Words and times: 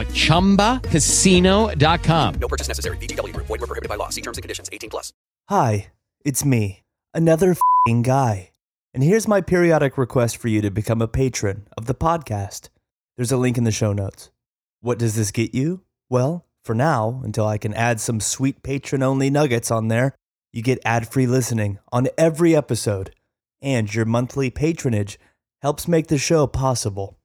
at 0.00 0.08
ChumbaCasino.com. 0.08 2.34
No 2.34 2.48
purchase 2.48 2.68
necessary. 2.68 2.98
VGW 2.98 3.32
Group. 3.32 3.46
Void 3.46 3.62
were 3.62 3.66
prohibited 3.66 3.88
by 3.88 3.96
law. 3.96 4.10
See 4.10 4.20
terms 4.20 4.38
and 4.38 4.42
conditions. 4.42 4.68
18 4.72 4.90
plus. 4.90 5.12
Hi, 5.48 5.92
it's 6.24 6.44
me, 6.44 6.82
another 7.14 7.56
fing 7.84 8.02
guy. 8.02 8.50
And 8.92 9.04
here's 9.04 9.28
my 9.28 9.42
periodic 9.42 9.98
request 9.98 10.38
for 10.38 10.48
you 10.48 10.62
to 10.62 10.70
become 10.70 11.02
a 11.02 11.06
patron 11.06 11.68
of 11.76 11.86
the 11.86 11.94
podcast. 11.94 12.70
There's 13.16 13.30
a 13.30 13.36
link 13.36 13.58
in 13.58 13.64
the 13.64 13.70
show 13.70 13.92
notes. 13.92 14.30
What 14.80 14.98
does 14.98 15.14
this 15.14 15.30
get 15.30 15.54
you? 15.54 15.82
Well, 16.08 16.46
for 16.64 16.74
now, 16.74 17.20
until 17.22 17.46
I 17.46 17.58
can 17.58 17.74
add 17.74 18.00
some 18.00 18.20
sweet 18.20 18.62
patron 18.62 19.02
only 19.02 19.30
nuggets 19.30 19.70
on 19.70 19.88
there, 19.88 20.14
you 20.52 20.62
get 20.62 20.80
ad 20.84 21.06
free 21.06 21.26
listening 21.26 21.78
on 21.92 22.08
every 22.18 22.56
episode, 22.56 23.14
and 23.62 23.94
your 23.94 24.04
monthly 24.04 24.50
patronage 24.50 25.18
helps 25.62 25.86
make 25.86 26.08
the 26.08 26.18
show 26.18 26.46
possible. 26.46 27.15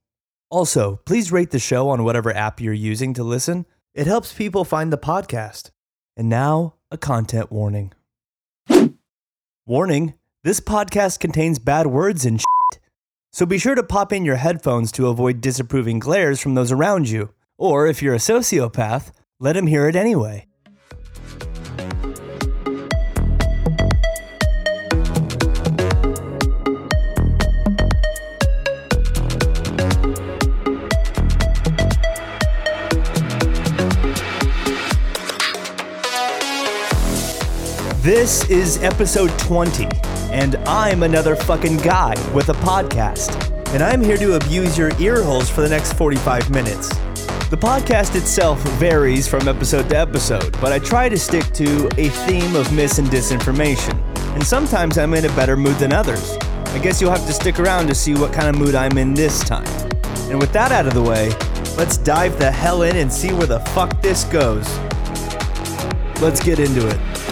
Also, 0.51 0.97
please 1.05 1.31
rate 1.31 1.51
the 1.51 1.59
show 1.59 1.87
on 1.89 2.03
whatever 2.03 2.35
app 2.35 2.59
you're 2.59 2.73
using 2.73 3.13
to 3.13 3.23
listen. 3.23 3.65
It 3.93 4.05
helps 4.05 4.33
people 4.33 4.65
find 4.65 4.91
the 4.91 4.97
podcast. 4.97 5.71
And 6.17 6.27
now, 6.27 6.75
a 6.91 6.97
content 6.97 7.51
warning. 7.53 7.93
Warning 9.65 10.13
this 10.43 10.59
podcast 10.59 11.21
contains 11.21 11.57
bad 11.57 11.87
words 11.87 12.25
and 12.25 12.41
shit. 12.41 12.81
So 13.31 13.45
be 13.45 13.57
sure 13.57 13.75
to 13.75 13.83
pop 13.83 14.11
in 14.11 14.25
your 14.25 14.35
headphones 14.35 14.91
to 14.93 15.07
avoid 15.07 15.39
disapproving 15.39 15.99
glares 15.99 16.41
from 16.41 16.55
those 16.55 16.71
around 16.71 17.09
you. 17.09 17.33
Or 17.57 17.87
if 17.87 18.01
you're 18.01 18.15
a 18.15 18.17
sociopath, 18.17 19.11
let 19.39 19.55
him 19.55 19.67
hear 19.67 19.87
it 19.87 19.95
anyway. 19.95 20.47
This 38.01 38.49
is 38.49 38.81
episode 38.81 39.29
20, 39.37 39.85
and 40.31 40.55
I'm 40.65 41.03
another 41.03 41.35
fucking 41.35 41.77
guy 41.77 42.15
with 42.33 42.49
a 42.49 42.53
podcast. 42.53 43.29
And 43.75 43.83
I'm 43.83 44.01
here 44.01 44.17
to 44.17 44.37
abuse 44.37 44.75
your 44.75 44.91
ear 44.99 45.21
holes 45.21 45.51
for 45.51 45.61
the 45.61 45.69
next 45.69 45.93
45 45.93 46.49
minutes. 46.49 46.89
The 47.51 47.59
podcast 47.61 48.15
itself 48.15 48.59
varies 48.79 49.27
from 49.27 49.47
episode 49.47 49.87
to 49.89 49.99
episode, 49.99 50.59
but 50.59 50.71
I 50.71 50.79
try 50.79 51.09
to 51.09 51.19
stick 51.19 51.45
to 51.53 51.89
a 51.99 52.09
theme 52.09 52.55
of 52.55 52.73
mis 52.73 52.97
and 52.97 53.07
disinformation. 53.07 53.93
And 54.33 54.43
sometimes 54.43 54.97
I'm 54.97 55.13
in 55.13 55.25
a 55.25 55.35
better 55.35 55.55
mood 55.55 55.75
than 55.75 55.93
others. 55.93 56.39
I 56.73 56.79
guess 56.79 56.99
you'll 57.01 57.11
have 57.11 57.27
to 57.27 57.33
stick 57.33 57.59
around 57.59 57.85
to 57.85 57.93
see 57.93 58.15
what 58.15 58.33
kind 58.33 58.47
of 58.47 58.59
mood 58.59 58.73
I'm 58.73 58.97
in 58.97 59.13
this 59.13 59.43
time. 59.43 59.67
And 60.31 60.39
with 60.39 60.51
that 60.53 60.71
out 60.71 60.87
of 60.87 60.95
the 60.95 61.03
way, 61.03 61.29
let's 61.77 61.97
dive 61.97 62.39
the 62.39 62.49
hell 62.49 62.81
in 62.81 62.95
and 62.95 63.13
see 63.13 63.31
where 63.31 63.45
the 63.45 63.59
fuck 63.59 64.01
this 64.01 64.23
goes. 64.23 64.67
Let's 66.19 66.43
get 66.43 66.57
into 66.57 66.87
it. 66.87 67.30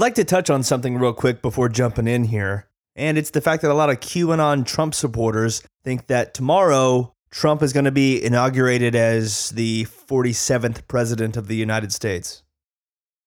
Like 0.00 0.14
to 0.14 0.24
touch 0.24 0.50
on 0.50 0.62
something 0.62 0.96
real 0.96 1.12
quick 1.12 1.42
before 1.42 1.68
jumping 1.68 2.08
in 2.08 2.24
here. 2.24 2.68
And 2.96 3.18
it's 3.18 3.30
the 3.30 3.40
fact 3.40 3.62
that 3.62 3.70
a 3.70 3.74
lot 3.74 3.90
of 3.90 4.00
QAnon 4.00 4.66
Trump 4.66 4.94
supporters 4.94 5.62
think 5.84 6.06
that 6.06 6.34
tomorrow 6.34 7.14
Trump 7.30 7.62
is 7.62 7.72
going 7.72 7.84
to 7.84 7.92
be 7.92 8.22
inaugurated 8.22 8.94
as 8.96 9.50
the 9.50 9.84
47th 9.84 10.88
president 10.88 11.36
of 11.36 11.46
the 11.46 11.56
United 11.56 11.92
States. 11.92 12.42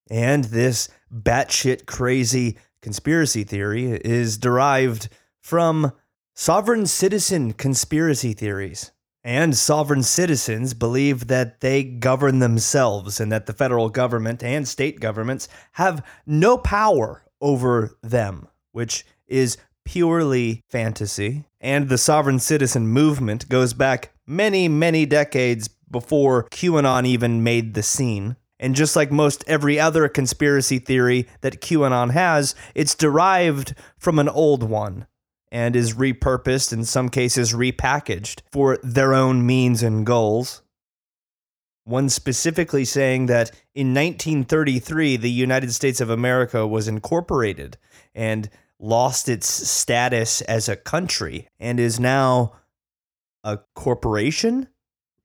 And 0.10 0.46
this 0.46 0.90
batshit 1.14 1.86
crazy 1.86 2.58
conspiracy 2.82 3.44
theory 3.44 3.92
is 4.04 4.38
derived 4.38 5.10
from 5.42 5.94
sovereign 6.34 6.86
citizen 6.86 7.54
conspiracy 7.54 8.34
theories. 8.34 8.93
And 9.24 9.56
sovereign 9.56 10.04
citizens 10.04 10.74
believe 10.74 11.28
that 11.28 11.62
they 11.62 11.84
govern 11.84 12.40
themselves 12.40 13.22
and 13.22 13.32
that 13.32 13.46
the 13.46 13.54
federal 13.54 13.90
government 13.90 14.44
and 14.44 14.68
state 14.68 15.00
governments 15.00 15.48
have 15.74 16.06
no 16.26 16.58
power 16.58 17.24
over 17.40 17.98
them, 18.02 18.50
which 18.74 19.06
is 19.28 19.58
purely 19.86 20.62
fantasy. 20.70 21.46
And 21.62 21.88
the 21.88 21.98
sovereign 21.98 22.40
citizen 22.40 22.88
movement 22.88 23.48
goes 23.48 23.74
back 23.74 24.12
many, 24.28 24.68
many 24.68 25.06
decades 25.06 25.70
before 25.90 26.50
QAnon 26.50 27.06
even 27.06 27.44
made 27.44 27.74
the 27.74 27.84
scene. 27.84 28.36
And 28.60 28.76
just 28.76 28.96
like 28.96 29.12
most 29.12 29.44
every 29.48 29.80
other 29.80 30.08
conspiracy 30.10 30.80
theory 30.80 31.28
that 31.42 31.62
QAnon 31.62 32.12
has, 32.12 32.56
it's 32.76 32.96
derived 32.96 33.74
from 33.98 34.20
an 34.20 34.30
old 34.30 34.64
one 34.64 35.08
and 35.54 35.76
is 35.76 35.94
repurposed, 35.94 36.74
in 36.74 36.84
some 36.84 37.08
cases 37.08 37.54
repackaged, 37.54 38.42
for 38.52 38.80
their 38.82 39.14
own 39.14 39.46
means 39.46 39.84
and 39.84 40.04
goals. 40.04 40.64
One 41.86 42.10
specifically 42.10 42.86
saying 42.86 43.28
that 43.28 43.52
in 43.76 43.94
1933, 43.94 45.18
the 45.18 45.30
United 45.30 45.72
States 45.72 46.02
of 46.02 46.10
America 46.10 46.66
was 46.66 46.88
incorporated 46.88 47.78
and 48.16 48.50
lost 48.80 49.30
its 49.30 49.46
status 49.48 50.42
as 50.42 50.68
a 50.68 50.76
country 50.76 51.48
and 51.60 51.80
is 51.80 52.00
now 52.00 52.54
a 53.44 53.60
corporation? 53.76 54.68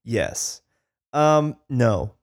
Yes. 0.05 0.61
Um, 1.15 1.57
no. 1.71 2.17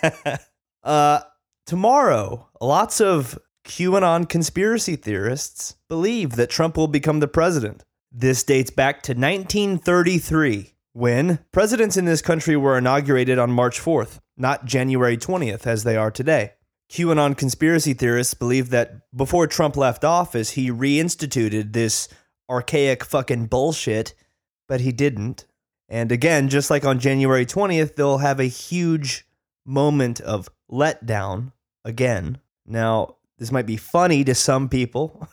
uh, 0.82 1.20
tomorrow, 1.64 2.48
lots 2.60 3.00
of 3.00 3.38
QAnon 3.64 4.28
conspiracy 4.28 4.96
theorists 4.96 5.76
believe 5.88 6.32
that 6.32 6.50
Trump 6.50 6.76
will 6.76 6.88
become 6.88 7.20
the 7.20 7.28
president. 7.28 7.84
This 8.10 8.42
dates 8.42 8.70
back 8.70 9.02
to 9.04 9.12
1933, 9.12 10.74
when 10.92 11.38
presidents 11.52 11.96
in 11.96 12.04
this 12.04 12.20
country 12.20 12.56
were 12.56 12.76
inaugurated 12.76 13.38
on 13.38 13.50
March 13.52 13.80
4th, 13.80 14.18
not 14.36 14.64
January 14.64 15.16
20th 15.16 15.66
as 15.66 15.84
they 15.84 15.96
are 15.96 16.10
today. 16.10 16.52
QAnon 16.90 17.36
conspiracy 17.36 17.94
theorists 17.94 18.34
believe 18.34 18.68
that 18.70 19.00
before 19.16 19.46
Trump 19.46 19.76
left 19.76 20.04
office, 20.04 20.50
he 20.50 20.70
reinstituted 20.70 21.72
this 21.72 22.08
archaic 22.50 23.04
fucking 23.04 23.46
bullshit, 23.46 24.12
but 24.68 24.80
he 24.82 24.92
didn't. 24.92 25.46
And 25.88 26.12
again, 26.12 26.48
just 26.48 26.68
like 26.68 26.84
on 26.84 26.98
January 26.98 27.46
20th, 27.46 27.94
they'll 27.94 28.18
have 28.18 28.40
a 28.40 28.44
huge 28.44 29.26
moment 29.64 30.20
of 30.20 30.50
letdown 30.70 31.52
again. 31.84 32.40
Now, 32.66 33.16
this 33.42 33.50
might 33.50 33.66
be 33.66 33.76
funny 33.76 34.22
to 34.22 34.36
some 34.36 34.68
people. 34.68 35.26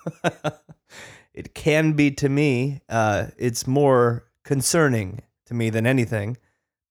it 1.36 1.54
can 1.54 1.94
be 1.94 2.10
to 2.10 2.28
me. 2.28 2.82
Uh, 2.90 3.28
it's 3.38 3.68
more 3.68 4.26
concerning 4.44 5.22
to 5.46 5.54
me 5.54 5.70
than 5.70 5.86
anything 5.86 6.36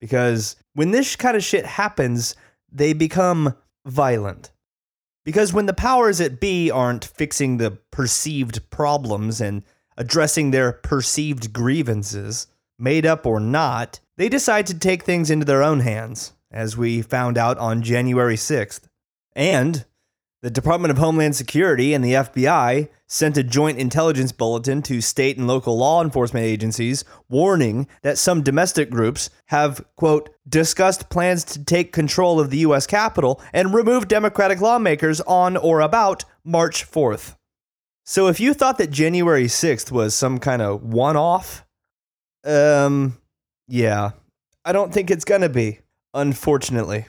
because 0.01 0.55
when 0.75 0.93
this 0.93 1.17
kind 1.17 1.37
of 1.37 1.43
shit 1.43 1.67
happens, 1.67 2.37
they 2.71 2.93
become 2.93 3.53
violent. 3.85 4.53
Because 5.25 5.53
when 5.53 5.67
the 5.67 5.75
powers 5.75 6.19
that 6.19 6.39
be 6.39 6.71
aren't 6.71 7.05
fixing 7.05 7.57
the 7.57 7.73
perceived 7.91 8.71
problems 8.71 9.41
and 9.41 9.65
addressing 9.97 10.53
their 10.53 10.71
perceived 10.71 11.53
grievances, 11.53 12.47
made 12.79 13.05
up 13.05 13.27
or 13.27 13.41
not, 13.41 13.99
they 14.19 14.29
decide 14.29 14.69
to 14.69 14.79
take 14.79 15.03
things 15.03 15.33
into 15.33 15.45
their 15.45 15.65
own 15.65 15.81
hands, 15.81 16.33
as 16.53 16.77
we 16.77 17.03
found 17.03 17.37
out 17.37 17.59
on 17.59 17.83
January 17.83 18.37
6th. 18.37 18.83
And 19.35 19.85
the 20.41 20.51
Department 20.51 20.93
of 20.93 20.99
Homeland 20.99 21.35
Security 21.35 21.95
and 21.95 22.05
the 22.05 22.13
FBI 22.13 22.89
sent 23.09 23.37
a 23.37 23.43
joint 23.43 23.79
intelligence 23.79 24.31
bulletin 24.31 24.83
to 24.83 25.01
state 25.01 25.37
and 25.37 25.49
local 25.49 25.77
law 25.77 26.03
enforcement 26.03 26.47
agencies 26.47 27.05
warning 27.29 27.89
that 28.03 28.19
some 28.19 28.43
domestic 28.43 28.89
groups 28.89 29.31
have, 29.47 29.85
quote, 29.97 30.31
discussed 30.49 31.09
plans 31.11 31.45
to 31.45 31.65
take 31.65 31.93
control 31.93 32.39
of 32.39 32.51
the 32.51 32.59
U.S. 32.59 32.87
Capitol 32.87 33.43
and 33.53 33.75
remove 33.75 34.07
Democratic 34.07 34.61
lawmakers 34.61 35.21
on 35.23 35.57
or 35.57 35.81
about 35.81 36.25
March 36.45 36.89
4th. 36.89 37.35
So 38.05 38.29
if 38.29 38.39
you 38.39 38.55
thought 38.55 38.79
that 38.79 38.91
January 38.91 39.47
6th 39.47 39.91
was 39.91 40.15
some 40.15 40.39
kind 40.39 40.63
of 40.63 40.83
one 40.83 41.17
off, 41.17 41.67
um, 42.45 43.19
yeah, 43.67 44.13
I 44.65 44.73
don't 44.73 44.95
think 44.95 45.11
it's 45.11 45.25
going 45.25 45.41
to 45.41 45.49
be, 45.49 45.81
unfortunately. 46.15 47.07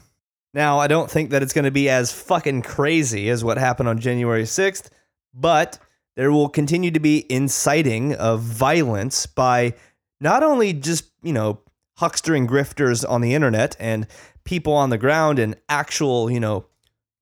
Now, 0.53 0.79
I 0.79 0.87
don't 0.87 1.11
think 1.11 1.29
that 1.29 1.43
it's 1.43 1.53
going 1.53 1.65
to 1.65 1.71
be 1.71 1.89
as 1.89 2.11
fucking 2.11 2.63
crazy 2.63 3.29
as 3.29 3.43
what 3.43 3.57
happened 3.57 3.89
on 3.89 3.99
January 3.99 4.43
6th, 4.43 4.89
but 5.33 5.77
there 6.15 6.31
will 6.31 6.49
continue 6.49 6.91
to 6.91 6.99
be 6.99 7.25
inciting 7.31 8.15
of 8.15 8.41
violence 8.41 9.25
by 9.25 9.73
not 10.19 10.43
only 10.43 10.73
just, 10.73 11.11
you 11.21 11.33
know, 11.33 11.61
huckstering 11.99 12.47
grifters 12.47 13.07
on 13.07 13.21
the 13.21 13.33
internet 13.33 13.75
and 13.79 14.07
people 14.43 14.73
on 14.73 14.89
the 14.89 14.97
ground 14.97 15.37
and 15.37 15.55
actual, 15.67 16.31
you 16.31 16.39
know, 16.39 16.65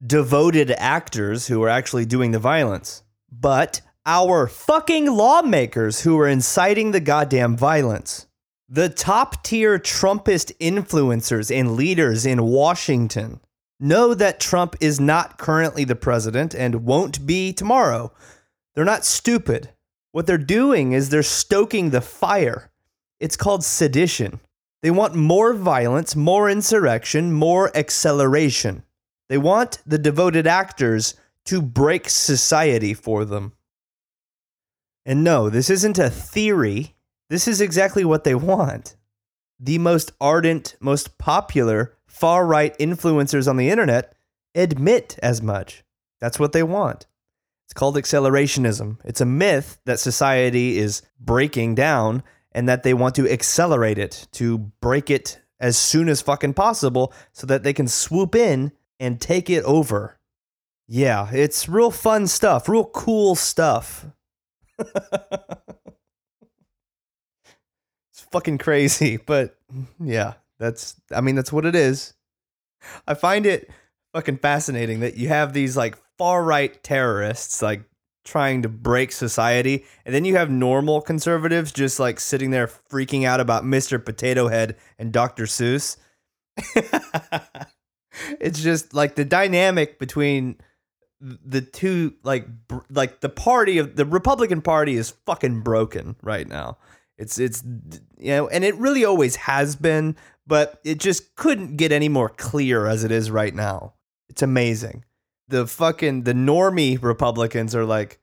devoted 0.06 0.72
actors 0.78 1.48
who 1.48 1.62
are 1.64 1.70
actually 1.70 2.06
doing 2.06 2.32
the 2.32 2.40
violence, 2.40 3.04
but 3.32 3.82
our 4.06 4.48
fucking 4.48 5.08
lawmakers 5.08 6.02
who 6.02 6.18
are 6.18 6.28
inciting 6.28 6.92
the 6.92 7.00
goddamn 7.00 7.58
violence. 7.58 8.27
The 8.70 8.90
top 8.90 9.44
tier 9.44 9.80
Trumpist 9.80 10.52
influencers 10.58 11.58
and 11.58 11.78
leaders 11.78 12.26
in 12.26 12.44
Washington 12.44 13.40
know 13.80 14.14
that 14.14 14.42
Trump 14.42 14.76
is 14.82 15.00
not 15.00 15.38
currently 15.38 15.86
the 15.86 15.96
president 15.96 16.54
and 16.54 16.84
won't 16.84 17.26
be 17.26 17.54
tomorrow. 17.54 18.12
They're 18.76 18.84
not 18.84 19.06
stupid. 19.06 19.70
What 20.12 20.28
they're 20.28 20.38
doing 20.38 20.92
is 20.92 21.10
they're 21.10 21.24
stoking 21.24 21.92
the 21.92 22.02
fire. 22.02 22.70
It's 23.22 23.38
called 23.38 23.64
sedition. 23.64 24.42
They 24.82 24.92
want 24.92 25.16
more 25.16 25.54
violence, 25.54 26.14
more 26.14 26.50
insurrection, 26.50 27.32
more 27.32 27.76
acceleration. 27.76 28.84
They 29.30 29.38
want 29.38 29.80
the 29.86 29.98
devoted 29.98 30.46
actors 30.46 31.16
to 31.46 31.62
break 31.62 32.10
society 32.10 32.94
for 32.94 33.24
them. 33.24 33.54
And 35.06 35.24
no, 35.24 35.50
this 35.50 35.70
isn't 35.70 35.98
a 35.98 36.10
theory. 36.10 36.97
This 37.30 37.48
is 37.48 37.62
exactly 37.62 38.06
what 38.06 38.24
they 38.24 38.36
want. 38.36 38.96
The 39.60 39.78
most 39.80 40.12
ardent, 40.22 40.76
most 40.80 41.18
popular 41.18 41.98
far 42.06 42.46
right 42.46 42.78
influencers 42.78 43.48
on 43.48 43.58
the 43.58 43.70
internet 43.70 44.16
admit 44.56 45.18
as 45.22 45.42
much. 45.42 45.84
That's 46.20 46.40
what 46.40 46.52
they 46.52 46.64
want. 46.64 47.06
It's 47.66 47.74
called 47.74 47.98
accelerationism. 47.98 48.98
It's 49.04 49.22
a 49.22 49.26
myth 49.26 49.80
that 49.86 50.00
society 50.00 50.78
is 50.78 51.02
breaking 51.20 51.76
down 51.76 52.24
and 52.54 52.68
that 52.70 52.84
they 52.84 52.94
want 52.94 53.16
to 53.16 53.30
accelerate 53.30 53.98
it, 53.98 54.28
to 54.34 54.58
break 54.58 55.10
it 55.10 55.42
as 55.60 55.78
soon 55.78 56.08
as 56.08 56.22
fucking 56.22 56.54
possible 56.54 57.14
so 57.34 57.46
that 57.48 57.64
they 57.64 57.74
can 57.74 57.88
swoop 57.88 58.36
in 58.36 58.72
and 59.00 59.20
take 59.20 59.50
it 59.50 59.64
over. 59.66 60.18
Yeah, 60.88 61.30
it's 61.34 61.68
real 61.68 61.92
fun 61.92 62.28
stuff, 62.28 62.70
real 62.70 62.86
cool 62.86 63.36
stuff. 63.36 64.06
fucking 68.32 68.58
crazy, 68.58 69.18
but 69.26 69.58
yeah, 70.00 70.34
that's 70.60 70.96
I 71.14 71.22
mean 71.22 71.36
that's 71.36 71.54
what 71.54 71.66
it 71.66 71.76
is. 71.76 72.14
I 73.08 73.14
find 73.14 73.46
it 73.46 73.70
fucking 74.14 74.38
fascinating 74.38 75.02
that 75.02 75.18
you 75.18 75.28
have 75.28 75.54
these 75.54 75.76
like 75.76 75.98
far 76.18 76.44
right 76.44 76.82
terrorists 76.84 77.62
like 77.62 77.84
trying 78.24 78.62
to 78.62 78.70
break 78.70 79.12
society 79.12 79.86
and 80.06 80.14
then 80.14 80.26
you 80.26 80.36
have 80.36 80.50
normal 80.50 81.02
conservatives 81.02 81.72
just 81.72 82.00
like 82.00 82.20
sitting 82.20 82.52
there 82.52 82.68
freaking 82.68 83.26
out 83.26 83.40
about 83.40 83.64
Mr. 83.64 84.04
Potato 84.04 84.48
Head 84.48 84.76
and 85.00 85.14
Dr. 85.14 85.46
Seuss. 85.46 85.98
it's 88.40 88.62
just 88.62 88.94
like 88.94 89.16
the 89.16 89.26
dynamic 89.26 89.98
between 89.98 90.58
the 91.20 91.62
two 91.62 92.14
like 92.24 92.48
like 92.90 93.22
the 93.22 93.30
party 93.30 93.78
of 93.80 93.96
the 93.96 94.06
Republican 94.06 94.62
Party 94.62 94.96
is 94.96 95.12
fucking 95.26 95.62
broken 95.62 96.16
right 96.22 96.48
now. 96.48 96.78
It's 97.18 97.40
it's 97.40 97.64
you 98.18 98.32
know, 98.32 98.48
and 98.48 98.64
it 98.64 98.76
really 98.76 99.06
always 99.06 99.36
has 99.36 99.76
been, 99.76 100.16
but 100.46 100.80
it 100.84 101.00
just 101.00 101.36
couldn't 101.36 101.78
get 101.78 101.92
any 101.92 102.10
more 102.10 102.30
clear 102.30 102.86
as 102.86 103.04
it 103.04 103.12
is 103.12 103.32
right 103.32 103.54
now. 103.54 103.94
It's 104.30 104.42
amazing. 104.42 105.04
The 105.48 105.66
fucking 105.66 106.24
the 106.24 106.34
normie 106.34 107.02
Republicans 107.02 107.74
are 107.76 107.86
like 107.86 108.20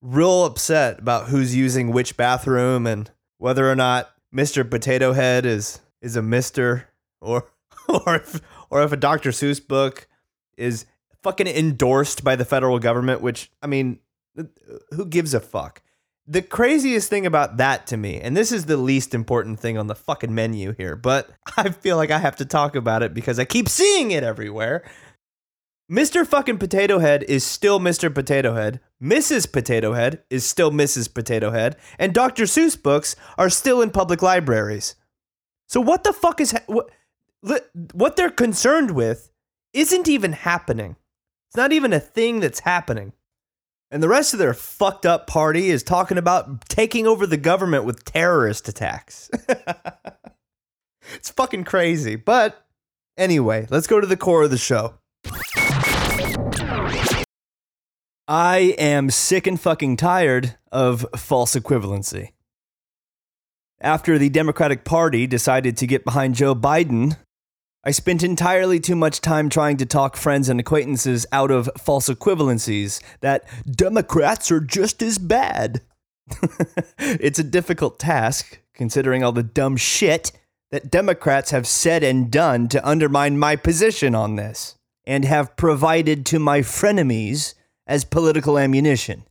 real 0.00 0.44
upset 0.44 1.00
about 1.00 1.28
who's 1.28 1.54
using 1.54 1.90
which 1.90 2.16
bathroom 2.16 2.86
and 2.86 3.10
whether 3.38 3.70
or 3.70 3.74
not 3.74 4.10
Mr. 4.34 4.68
Potato 4.68 5.12
Head 5.12 5.44
is 5.44 5.80
is 6.00 6.16
a 6.16 6.22
Mister 6.22 6.88
or 7.20 7.48
or 7.88 8.16
if, 8.16 8.40
or 8.70 8.82
if 8.82 8.92
a 8.92 8.96
Dr. 8.96 9.30
Seuss 9.30 9.66
book 9.66 10.06
is 10.56 10.86
fucking 11.22 11.46
endorsed 11.46 12.22
by 12.22 12.36
the 12.36 12.44
federal 12.44 12.78
government, 12.78 13.20
which, 13.20 13.50
I 13.62 13.66
mean, 13.66 14.00
who 14.90 15.06
gives 15.06 15.34
a 15.34 15.40
fuck? 15.40 15.82
The 16.30 16.42
craziest 16.42 17.08
thing 17.08 17.24
about 17.24 17.56
that 17.56 17.86
to 17.86 17.96
me, 17.96 18.20
and 18.20 18.36
this 18.36 18.52
is 18.52 18.66
the 18.66 18.76
least 18.76 19.14
important 19.14 19.58
thing 19.60 19.78
on 19.78 19.86
the 19.86 19.94
fucking 19.94 20.34
menu 20.34 20.74
here, 20.74 20.94
but 20.94 21.30
I 21.56 21.70
feel 21.70 21.96
like 21.96 22.10
I 22.10 22.18
have 22.18 22.36
to 22.36 22.44
talk 22.44 22.76
about 22.76 23.02
it 23.02 23.14
because 23.14 23.38
I 23.38 23.46
keep 23.46 23.68
seeing 23.68 24.10
it 24.10 24.22
everywhere. 24.22 24.84
Mr. 25.90 26.26
fucking 26.26 26.58
Potato 26.58 26.98
Head 26.98 27.22
is 27.22 27.44
still 27.44 27.80
Mr. 27.80 28.14
Potato 28.14 28.54
Head. 28.54 28.80
Mrs. 29.02 29.50
Potato 29.50 29.94
Head 29.94 30.22
is 30.28 30.44
still 30.44 30.70
Mrs. 30.70 31.12
Potato 31.12 31.50
Head. 31.50 31.76
And 31.98 32.12
Dr. 32.12 32.44
Seuss 32.44 32.80
books 32.80 33.16
are 33.38 33.48
still 33.48 33.80
in 33.80 33.90
public 33.90 34.20
libraries. 34.20 34.96
So 35.66 35.80
what 35.80 36.04
the 36.04 36.12
fuck 36.12 36.42
is 36.42 36.52
ha- 36.52 36.64
what, 36.66 36.90
what 37.92 38.16
they're 38.16 38.30
concerned 38.30 38.90
with 38.90 39.30
isn't 39.72 40.08
even 40.08 40.32
happening. 40.32 40.96
It's 41.48 41.56
not 41.56 41.72
even 41.72 41.94
a 41.94 42.00
thing 42.00 42.40
that's 42.40 42.60
happening. 42.60 43.14
And 43.90 44.02
the 44.02 44.08
rest 44.08 44.34
of 44.34 44.38
their 44.38 44.52
fucked 44.52 45.06
up 45.06 45.26
party 45.26 45.70
is 45.70 45.82
talking 45.82 46.18
about 46.18 46.68
taking 46.68 47.06
over 47.06 47.26
the 47.26 47.38
government 47.38 47.84
with 47.84 48.04
terrorist 48.04 48.68
attacks. 48.68 49.30
it's 51.14 51.30
fucking 51.30 51.64
crazy. 51.64 52.16
But 52.16 52.66
anyway, 53.16 53.66
let's 53.70 53.86
go 53.86 53.98
to 53.98 54.06
the 54.06 54.16
core 54.16 54.42
of 54.42 54.50
the 54.50 54.58
show. 54.58 54.94
I 58.28 58.74
am 58.78 59.08
sick 59.08 59.46
and 59.46 59.58
fucking 59.58 59.96
tired 59.96 60.58
of 60.70 61.06
false 61.16 61.56
equivalency. 61.56 62.32
After 63.80 64.18
the 64.18 64.28
Democratic 64.28 64.84
Party 64.84 65.26
decided 65.26 65.78
to 65.78 65.86
get 65.86 66.04
behind 66.04 66.34
Joe 66.34 66.54
Biden, 66.54 67.16
I 67.88 67.90
spent 67.90 68.22
entirely 68.22 68.80
too 68.80 68.94
much 68.94 69.22
time 69.22 69.48
trying 69.48 69.78
to 69.78 69.86
talk 69.86 70.14
friends 70.14 70.50
and 70.50 70.60
acquaintances 70.60 71.24
out 71.32 71.50
of 71.50 71.70
false 71.78 72.10
equivalencies 72.10 73.02
that 73.22 73.48
Democrats 73.64 74.50
are 74.50 74.60
just 74.60 75.00
as 75.00 75.16
bad. 75.16 75.80
it's 76.98 77.38
a 77.38 77.42
difficult 77.42 77.98
task, 77.98 78.60
considering 78.74 79.24
all 79.24 79.32
the 79.32 79.42
dumb 79.42 79.78
shit 79.78 80.32
that 80.70 80.90
Democrats 80.90 81.50
have 81.50 81.66
said 81.66 82.04
and 82.04 82.30
done 82.30 82.68
to 82.68 82.86
undermine 82.86 83.38
my 83.38 83.56
position 83.56 84.14
on 84.14 84.36
this, 84.36 84.76
and 85.06 85.24
have 85.24 85.56
provided 85.56 86.26
to 86.26 86.38
my 86.38 86.60
frenemies 86.60 87.54
as 87.86 88.04
political 88.04 88.58
ammunition. 88.58 89.24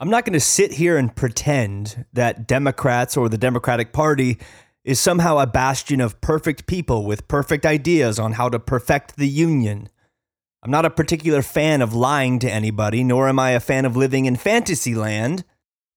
I'm 0.00 0.08
not 0.08 0.24
going 0.24 0.32
to 0.32 0.40
sit 0.40 0.72
here 0.72 0.96
and 0.96 1.14
pretend 1.14 2.06
that 2.14 2.46
Democrats 2.46 3.14
or 3.14 3.28
the 3.28 3.36
Democratic 3.36 3.92
Party 3.92 4.38
is 4.88 4.98
somehow 4.98 5.36
a 5.36 5.46
bastion 5.46 6.00
of 6.00 6.18
perfect 6.22 6.66
people 6.66 7.04
with 7.04 7.28
perfect 7.28 7.66
ideas 7.66 8.18
on 8.18 8.32
how 8.32 8.48
to 8.48 8.58
perfect 8.58 9.16
the 9.18 9.28
Union. 9.28 9.86
I'm 10.62 10.70
not 10.70 10.86
a 10.86 10.90
particular 10.90 11.42
fan 11.42 11.82
of 11.82 11.92
lying 11.92 12.38
to 12.38 12.50
anybody, 12.50 13.04
nor 13.04 13.28
am 13.28 13.38
I 13.38 13.50
a 13.50 13.60
fan 13.60 13.84
of 13.84 13.98
living 13.98 14.24
in 14.24 14.34
fantasy 14.36 14.94
land. 14.94 15.44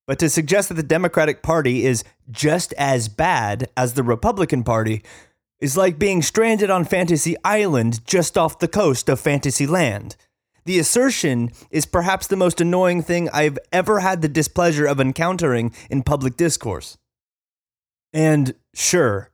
But 0.07 0.19
to 0.19 0.29
suggest 0.29 0.67
that 0.67 0.73
the 0.73 0.83
Democratic 0.83 1.41
Party 1.41 1.85
is 1.85 2.03
just 2.29 2.73
as 2.73 3.07
bad 3.07 3.69
as 3.77 3.93
the 3.93 4.03
Republican 4.03 4.61
Party 4.61 5.03
is 5.61 5.77
like 5.77 5.97
being 5.97 6.21
stranded 6.21 6.69
on 6.69 6.83
Fantasy 6.83 7.37
Island 7.45 8.05
just 8.05 8.37
off 8.37 8.59
the 8.59 8.67
coast 8.67 9.07
of 9.07 9.21
Fantasyland. 9.21 10.17
The 10.65 10.79
assertion 10.79 11.51
is 11.69 11.85
perhaps 11.85 12.27
the 12.27 12.35
most 12.35 12.59
annoying 12.59 13.03
thing 13.03 13.29
I've 13.29 13.57
ever 13.71 14.01
had 14.01 14.21
the 14.21 14.27
displeasure 14.27 14.85
of 14.85 14.99
encountering 14.99 15.73
in 15.89 16.03
public 16.03 16.35
discourse. 16.35 16.97
And 18.13 18.53
sure, 18.73 19.31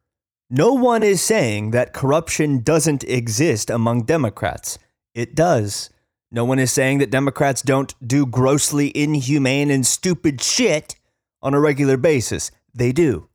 no 0.49 0.73
one 0.73 1.03
is 1.03 1.21
saying 1.21 1.71
that 1.71 1.93
corruption 1.93 2.59
doesn't 2.61 3.03
exist 3.03 3.69
among 3.69 4.03
Democrats. 4.03 4.79
It 5.13 5.35
does. 5.35 5.89
No 6.31 6.45
one 6.45 6.59
is 6.59 6.71
saying 6.71 6.99
that 6.99 7.09
Democrats 7.09 7.61
don't 7.61 7.95
do 8.05 8.25
grossly 8.25 8.95
inhumane 8.95 9.71
and 9.71 9.85
stupid 9.85 10.41
shit 10.41 10.95
on 11.41 11.53
a 11.53 11.59
regular 11.59 11.97
basis. 11.97 12.51
They 12.73 12.91
do. 12.91 13.29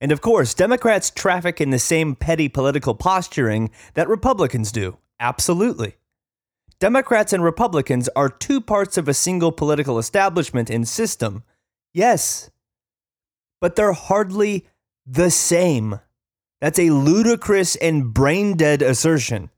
And 0.00 0.10
of 0.10 0.20
course, 0.20 0.52
Democrats 0.52 1.10
traffic 1.10 1.60
in 1.60 1.70
the 1.70 1.78
same 1.78 2.16
petty 2.16 2.48
political 2.48 2.94
posturing 2.94 3.70
that 3.94 4.08
Republicans 4.08 4.72
do. 4.72 4.98
Absolutely. 5.20 5.96
Democrats 6.80 7.32
and 7.32 7.44
Republicans 7.44 8.08
are 8.16 8.28
two 8.28 8.60
parts 8.60 8.98
of 8.98 9.06
a 9.06 9.14
single 9.14 9.52
political 9.52 9.98
establishment 9.98 10.68
and 10.68 10.88
system. 10.88 11.44
Yes. 11.94 12.50
But 13.60 13.76
they're 13.76 13.92
hardly 13.92 14.66
the 15.06 15.30
same. 15.30 16.00
That's 16.60 16.78
a 16.78 16.90
ludicrous 16.90 17.76
and 17.76 18.12
brain 18.14 18.56
dead 18.56 18.82
assertion. 18.82 19.50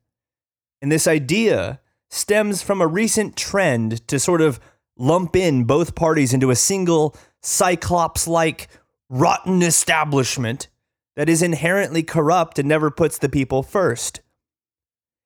And 0.81 0.91
this 0.91 1.07
idea 1.07 1.79
stems 2.09 2.61
from 2.61 2.81
a 2.81 2.87
recent 2.87 3.35
trend 3.35 4.07
to 4.07 4.19
sort 4.19 4.41
of 4.41 4.59
lump 4.97 5.35
in 5.35 5.65
both 5.65 5.95
parties 5.95 6.33
into 6.33 6.51
a 6.51 6.55
single 6.55 7.15
cyclops 7.41 8.27
like 8.27 8.69
rotten 9.09 9.61
establishment 9.61 10.67
that 11.15 11.29
is 11.29 11.41
inherently 11.41 12.03
corrupt 12.03 12.59
and 12.59 12.67
never 12.67 12.91
puts 12.91 13.17
the 13.17 13.29
people 13.29 13.63
first. 13.63 14.21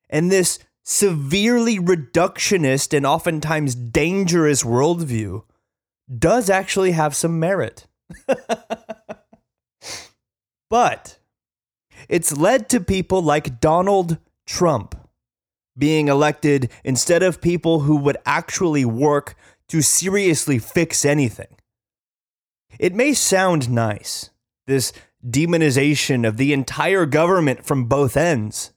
And 0.09 0.31
this 0.31 0.59
severely 0.83 1.77
reductionist 1.77 2.95
and 2.95 3.05
oftentimes 3.05 3.75
dangerous 3.75 4.63
worldview 4.63 5.43
does 6.17 6.49
actually 6.49 6.91
have 6.91 7.15
some 7.15 7.39
merit. 7.39 7.85
but 10.69 11.19
it's 12.07 12.35
led 12.35 12.69
to 12.69 12.79
people 12.79 13.21
like 13.21 13.59
Donald 13.59 14.17
Trump 14.45 14.95
being 15.77 16.07
elected 16.07 16.69
instead 16.83 17.23
of 17.23 17.41
people 17.41 17.81
who 17.81 17.95
would 17.95 18.17
actually 18.25 18.85
work 18.85 19.35
to 19.69 19.81
seriously 19.81 20.59
fix 20.59 21.05
anything. 21.05 21.55
It 22.79 22.93
may 22.93 23.13
sound 23.13 23.69
nice, 23.69 24.29
this 24.67 24.91
demonization 25.27 26.27
of 26.27 26.37
the 26.37 26.53
entire 26.53 27.05
government 27.05 27.65
from 27.65 27.85
both 27.85 28.15
ends. 28.15 28.71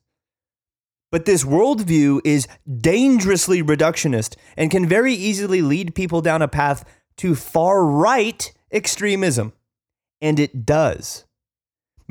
But 1.11 1.27
this 1.27 1.45
worldview 1.45 2.21
is 2.25 2.49
dangerously 2.81 3.63
reductionist 3.63 4.37
and 4.57 4.71
can 4.71 4.87
very 4.87 5.13
easily 5.13 5.61
lead 5.61 5.95
people 5.95 6.23
down 6.23 6.41
a 6.41 6.49
path 6.49 6.85
to 7.19 7.35
far 7.35 7.85
right 7.85 8.51
extremism. 8.73 9.53
And 10.21 10.41
it 10.41 10.65
does. 10.65 11.27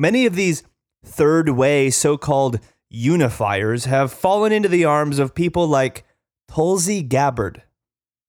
Many 0.01 0.25
of 0.25 0.33
these 0.33 0.63
third 1.05 1.49
way 1.49 1.91
so 1.91 2.17
called 2.17 2.59
unifiers 2.91 3.85
have 3.85 4.11
fallen 4.11 4.51
into 4.51 4.67
the 4.67 4.83
arms 4.83 5.19
of 5.19 5.35
people 5.35 5.67
like 5.67 6.05
Tulsi 6.47 7.03
Gabbard. 7.03 7.61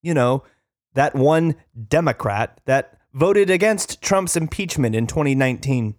You 0.02 0.12
know, 0.12 0.44
that 0.92 1.14
one 1.14 1.54
Democrat 1.88 2.60
that 2.66 2.98
voted 3.14 3.48
against 3.48 4.02
Trump's 4.02 4.36
impeachment 4.36 4.94
in 4.94 5.06
2019. 5.06 5.94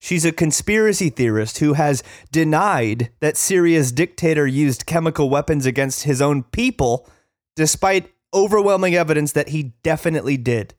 She's 0.00 0.24
a 0.24 0.32
conspiracy 0.32 1.10
theorist 1.10 1.58
who 1.58 1.74
has 1.74 2.02
denied 2.30 3.10
that 3.20 3.36
Syria's 3.36 3.92
dictator 3.92 4.46
used 4.46 4.86
chemical 4.86 5.28
weapons 5.28 5.66
against 5.66 6.04
his 6.04 6.22
own 6.22 6.42
people, 6.44 7.06
despite 7.54 8.10
overwhelming 8.32 8.94
evidence 8.94 9.32
that 9.32 9.50
he 9.50 9.74
definitely 9.82 10.38
did. 10.38 10.72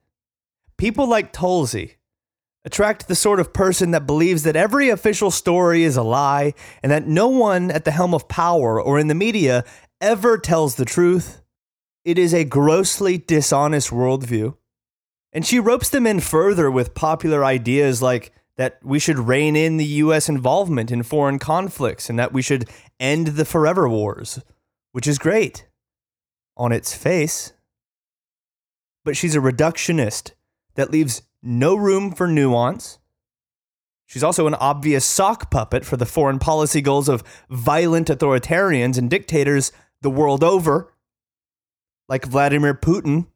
People 0.76 1.08
like 1.08 1.32
Tulsi 1.32 1.98
attract 2.66 3.08
the 3.08 3.16
sort 3.16 3.40
of 3.40 3.54
person 3.54 3.92
that 3.92 4.08
believes 4.08 4.44
that 4.44 4.56
every 4.56 4.90
official 4.90 5.32
story 5.32 5.84
is 5.84 5.98
a 5.98 6.04
lie 6.04 6.54
and 6.82 6.92
that 6.92 7.08
no 7.08 7.28
one 7.28 7.70
at 7.72 7.86
the 7.86 7.92
helm 7.92 8.14
of 8.14 8.28
power 8.28 8.82
or 8.82 9.00
in 9.00 9.08
the 9.08 9.16
media 9.16 9.64
ever 10.00 10.38
tells 10.38 10.76
the 10.76 10.86
truth. 10.86 11.42
It 12.06 12.18
is 12.18 12.34
a 12.34 12.46
grossly 12.46 13.18
dishonest 13.18 13.90
worldview. 13.90 14.56
And 15.32 15.46
she 15.46 15.60
ropes 15.60 15.90
them 15.90 16.06
in 16.06 16.20
further 16.20 16.70
with 16.70 16.94
popular 16.94 17.44
ideas 17.44 18.02
like 18.02 18.34
that 18.56 18.80
we 18.84 19.00
should 19.00 19.18
rein 19.18 19.56
in 19.56 19.78
the 19.78 19.86
US 19.86 20.30
involvement 20.30 20.92
in 20.92 21.04
foreign 21.04 21.40
conflicts 21.40 22.10
and 22.10 22.20
that 22.20 22.34
we 22.34 22.42
should 22.42 22.70
end 23.00 23.28
the 23.28 23.46
forever 23.46 23.90
wars, 23.90 24.40
which 24.92 25.08
is 25.08 25.18
great 25.18 25.68
on 26.56 26.72
its 26.72 26.94
face. 26.94 27.54
But 29.04 29.18
she's 29.18 29.36
a 29.36 29.40
reductionist 29.40 30.32
that 30.76 30.92
leaves 30.92 31.24
no 31.44 31.76
room 31.76 32.12
for 32.12 32.28
nuance. 32.28 32.98
She's 34.06 34.24
also 34.24 34.48
an 34.48 34.56
obvious 34.56 35.06
sock 35.06 35.52
puppet 35.52 35.86
for 35.86 35.98
the 35.98 36.06
foreign 36.06 36.40
policy 36.40 36.82
goals 36.82 37.10
of 37.10 37.24
violent 37.50 38.08
authoritarians 38.08 38.98
and 38.98 39.10
dictators 39.10 39.72
the 40.02 40.10
world 40.10 40.44
over, 40.44 40.94
like 42.08 42.26
Vladimir 42.26 42.74
Putin 42.74 43.28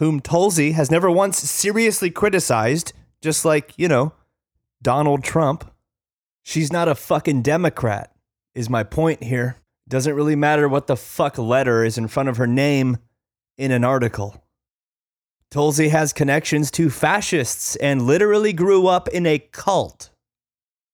whom 0.00 0.18
Tulsi 0.18 0.72
has 0.72 0.90
never 0.90 1.10
once 1.10 1.38
seriously 1.38 2.10
criticized, 2.10 2.94
just 3.20 3.44
like, 3.44 3.74
you 3.76 3.86
know, 3.86 4.14
Donald 4.80 5.22
Trump. 5.22 5.70
She's 6.42 6.72
not 6.72 6.88
a 6.88 6.94
fucking 6.94 7.42
Democrat, 7.42 8.10
is 8.54 8.70
my 8.70 8.82
point 8.82 9.22
here. 9.22 9.58
Doesn't 9.86 10.14
really 10.14 10.36
matter 10.36 10.66
what 10.70 10.86
the 10.86 10.96
fuck 10.96 11.36
letter 11.36 11.84
is 11.84 11.98
in 11.98 12.08
front 12.08 12.30
of 12.30 12.38
her 12.38 12.46
name 12.46 12.96
in 13.58 13.72
an 13.72 13.84
article. 13.84 14.42
Tulsi 15.50 15.88
has 15.88 16.12
connections 16.12 16.70
to 16.72 16.90
fascists 16.90 17.74
and 17.76 18.02
literally 18.02 18.52
grew 18.52 18.86
up 18.86 19.08
in 19.08 19.26
a 19.26 19.38
cult. 19.38 20.10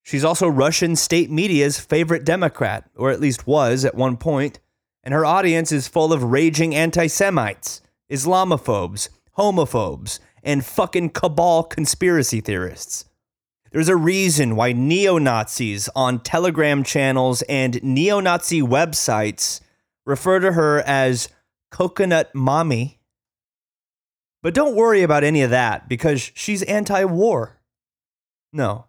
She's 0.03 0.25
also 0.25 0.49
Russian 0.49 0.97
state 0.97 1.31
media's 1.31 1.79
favorite 1.79 2.25
Democrat, 2.25 2.89
or 2.97 3.11
at 3.11 3.21
least 3.21 3.47
was 3.47 3.85
at 3.85 3.95
one 3.95 4.17
point, 4.17 4.61
and 5.03 5.13
her 5.13 5.27
audience 5.27 5.73
is 5.73 5.89
full 5.89 6.13
of 6.13 6.23
raging 6.23 6.75
anti 6.75 7.07
Semites 7.07 7.83
Islamophobes, 8.11 9.09
homophobes, 9.37 10.21
and 10.43 10.65
fucking 10.65 11.11
cabal 11.11 11.65
conspiracy 11.65 12.41
theorists. 12.41 13.05
There's 13.73 13.89
a 13.89 13.97
reason 13.97 14.57
why 14.57 14.73
neo 14.73 15.19
Nazis 15.19 15.91
on 15.95 16.21
Telegram 16.21 16.83
channels 16.83 17.43
and 17.43 17.83
neo 17.83 18.21
Nazi 18.21 18.63
websites 18.63 19.61
refer 20.07 20.39
to 20.39 20.53
her 20.53 20.83
as 20.87 21.29
Coconut 21.71 22.35
Mommy. 22.35 22.96
But 24.43 24.55
don't 24.55 24.77
worry 24.77 25.03
about 25.03 25.25
any 25.25 25.43
of 25.43 25.51
that 25.51 25.89
because 25.89 26.31
she's 26.35 26.63
anti 26.63 27.05
war. 27.05 27.59
No, 28.53 28.87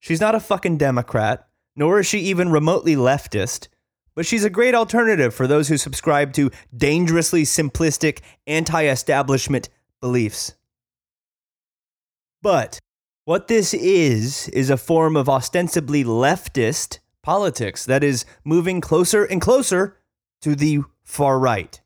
she's 0.00 0.20
not 0.20 0.34
a 0.34 0.40
fucking 0.40 0.78
Democrat, 0.78 1.48
nor 1.76 2.00
is 2.00 2.06
she 2.06 2.20
even 2.20 2.50
remotely 2.50 2.94
leftist 2.94 3.68
but 4.14 4.26
she's 4.26 4.44
a 4.44 4.50
great 4.50 4.74
alternative 4.74 5.34
for 5.34 5.46
those 5.46 5.68
who 5.68 5.76
subscribe 5.76 6.32
to 6.34 6.50
dangerously 6.76 7.42
simplistic 7.42 8.20
anti 8.46 8.84
establishment 8.86 9.68
beliefs. 10.00 10.54
But 12.42 12.78
what 13.24 13.48
this 13.48 13.72
is, 13.72 14.48
is 14.48 14.68
a 14.68 14.76
form 14.76 15.16
of 15.16 15.28
ostensibly 15.28 16.04
leftist 16.04 16.98
politics 17.22 17.86
that 17.86 18.02
is 18.02 18.24
moving 18.44 18.80
closer 18.80 19.24
and 19.24 19.40
closer 19.40 19.98
to 20.42 20.56
the 20.56 20.80
far 21.04 21.38
right. 21.38 21.80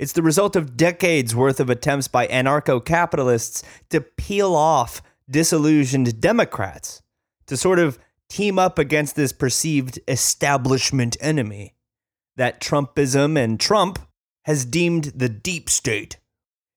It's 0.00 0.14
the 0.14 0.22
result 0.22 0.56
of 0.56 0.78
decades 0.78 1.36
worth 1.36 1.60
of 1.60 1.68
attempts 1.68 2.08
by 2.08 2.26
anarcho 2.28 2.82
capitalists 2.82 3.62
to 3.90 4.00
peel 4.00 4.56
off 4.56 5.02
disillusioned 5.28 6.22
Democrats, 6.22 7.02
to 7.46 7.54
sort 7.54 7.78
of 7.78 7.98
team 8.30 8.58
up 8.58 8.78
against 8.78 9.14
this 9.14 9.34
perceived 9.34 10.00
establishment 10.08 11.18
enemy 11.20 11.74
that 12.38 12.62
Trumpism 12.62 13.36
and 13.36 13.60
Trump 13.60 13.98
has 14.46 14.64
deemed 14.64 15.12
the 15.14 15.28
deep 15.28 15.68
state. 15.68 16.16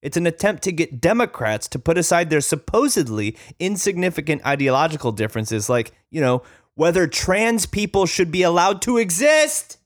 It's 0.02 0.18
an 0.18 0.28
attempt 0.28 0.62
to 0.64 0.74
get 0.74 1.00
Democrats 1.00 1.70
to 1.70 1.80
put 1.80 1.98
aside 1.98 2.30
their 2.30 2.42
supposedly 2.42 3.38
insignificant 3.58 4.46
ideological 4.46 5.14
differences, 5.14 5.70
like, 5.70 5.94
you 6.12 6.20
know, 6.20 6.44
whether 6.76 7.08
trans 7.08 7.68
people 7.68 8.06
should 8.06 8.34
be 8.34 8.44
allowed 8.44 8.82
to 8.82 8.98
exist, 8.98 9.78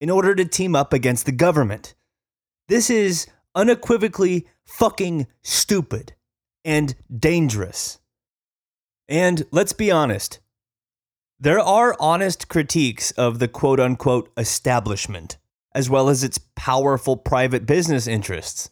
in 0.00 0.08
order 0.08 0.34
to 0.34 0.46
team 0.46 0.74
up 0.74 0.94
against 0.94 1.26
the 1.26 1.32
government. 1.32 1.94
This 2.68 2.90
is 2.90 3.26
unequivocally 3.54 4.46
fucking 4.64 5.26
stupid 5.42 6.14
and 6.64 6.94
dangerous. 7.14 7.98
And 9.08 9.44
let's 9.50 9.72
be 9.72 9.90
honest, 9.90 10.40
there 11.38 11.60
are 11.60 11.96
honest 11.98 12.48
critiques 12.48 13.10
of 13.12 13.38
the 13.38 13.48
quote 13.48 13.80
unquote 13.80 14.30
establishment, 14.36 15.38
as 15.74 15.90
well 15.90 16.08
as 16.08 16.22
its 16.22 16.38
powerful 16.54 17.16
private 17.16 17.66
business 17.66 18.06
interests. 18.06 18.70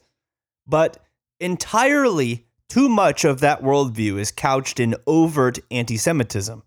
But 0.66 0.98
entirely 1.40 2.46
too 2.68 2.88
much 2.88 3.24
of 3.24 3.40
that 3.40 3.62
worldview 3.62 4.20
is 4.20 4.30
couched 4.30 4.78
in 4.78 4.94
overt 5.06 5.58
anti 5.70 5.96
Semitism. 5.96 6.62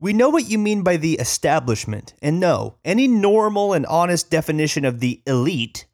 We 0.00 0.12
know 0.12 0.28
what 0.28 0.50
you 0.50 0.58
mean 0.58 0.82
by 0.82 0.96
the 0.96 1.14
establishment, 1.14 2.14
and 2.20 2.40
no, 2.40 2.76
any 2.84 3.06
normal 3.06 3.72
and 3.72 3.86
honest 3.86 4.28
definition 4.28 4.84
of 4.84 4.98
the 4.98 5.22
elite 5.26 5.86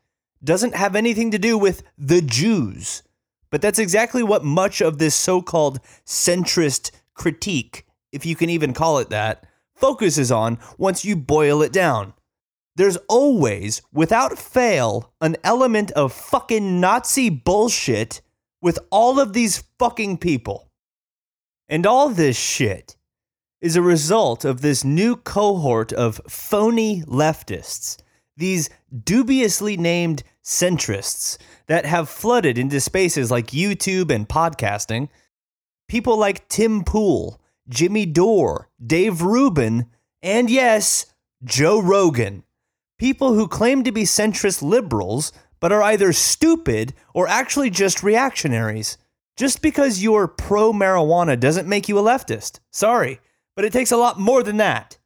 doesn't 0.42 0.74
have 0.74 0.96
anything 0.96 1.30
to 1.30 1.38
do 1.38 1.56
with 1.58 1.82
the 1.98 2.20
Jews. 2.22 3.02
But 3.50 3.62
that's 3.62 3.78
exactly 3.78 4.22
what 4.22 4.44
much 4.44 4.80
of 4.80 4.98
this 4.98 5.14
so 5.14 5.42
called 5.42 5.80
centrist 6.06 6.90
critique 7.14 7.84
if 8.12 8.26
you 8.26 8.36
can 8.36 8.50
even 8.50 8.72
call 8.72 8.98
it 8.98 9.10
that, 9.10 9.46
focuses 9.74 10.30
on 10.30 10.58
once 10.78 11.04
you 11.04 11.16
boil 11.16 11.62
it 11.62 11.72
down. 11.72 12.12
There's 12.76 12.98
always, 13.08 13.82
without 13.92 14.38
fail, 14.38 15.12
an 15.20 15.36
element 15.44 15.90
of 15.92 16.12
fucking 16.12 16.80
Nazi 16.80 17.28
bullshit 17.28 18.20
with 18.62 18.78
all 18.90 19.18
of 19.18 19.32
these 19.32 19.64
fucking 19.78 20.18
people. 20.18 20.70
And 21.68 21.86
all 21.86 22.08
this 22.08 22.38
shit 22.38 22.96
is 23.60 23.76
a 23.76 23.82
result 23.82 24.44
of 24.44 24.60
this 24.60 24.84
new 24.84 25.16
cohort 25.16 25.92
of 25.92 26.20
phony 26.28 27.02
leftists, 27.02 27.98
these 28.36 28.70
dubiously 29.04 29.76
named 29.76 30.22
centrists 30.44 31.38
that 31.66 31.86
have 31.86 32.08
flooded 32.08 32.58
into 32.58 32.80
spaces 32.80 33.30
like 33.30 33.48
YouTube 33.48 34.10
and 34.10 34.28
podcasting. 34.28 35.08
People 35.88 36.16
like 36.16 36.48
Tim 36.48 36.84
Pool, 36.84 37.40
Jimmy 37.68 38.06
Dore, 38.06 38.68
Dave 38.84 39.22
Rubin, 39.22 39.86
and 40.22 40.50
yes, 40.50 41.06
Joe 41.44 41.80
Rogan. 41.80 42.44
People 42.98 43.34
who 43.34 43.48
claim 43.48 43.84
to 43.84 43.92
be 43.92 44.02
centrist 44.02 44.62
liberals, 44.62 45.32
but 45.58 45.72
are 45.72 45.82
either 45.82 46.12
stupid 46.12 46.94
or 47.14 47.28
actually 47.28 47.70
just 47.70 48.02
reactionaries. 48.02 48.98
Just 49.36 49.62
because 49.62 50.02
you're 50.02 50.28
pro 50.28 50.72
marijuana 50.72 51.38
doesn't 51.38 51.68
make 51.68 51.88
you 51.88 51.98
a 51.98 52.02
leftist. 52.02 52.60
Sorry, 52.70 53.20
but 53.56 53.64
it 53.64 53.72
takes 53.72 53.90
a 53.90 53.96
lot 53.96 54.18
more 54.18 54.42
than 54.42 54.58
that. 54.58 54.98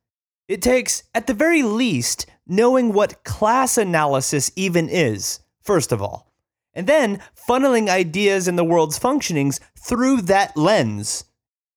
It 0.49 0.61
takes, 0.61 1.05
at 1.15 1.27
the 1.27 1.35
very 1.35 1.63
least, 1.63 2.27
knowing 2.47 2.93
what 2.93 3.25
class 3.25 3.79
analysis 3.79 4.51
even 4.57 4.89
is, 4.89 5.41
first 5.61 5.93
of 5.93 6.03
all, 6.03 6.33
and 6.75 6.87
then 6.87 7.21
funneling 7.49 7.89
ideas 7.89 8.49
and 8.49 8.59
the 8.59 8.65
world's 8.65 8.99
functionings 8.99 9.61
through 9.79 10.23
that 10.23 10.57
lens. 10.57 11.25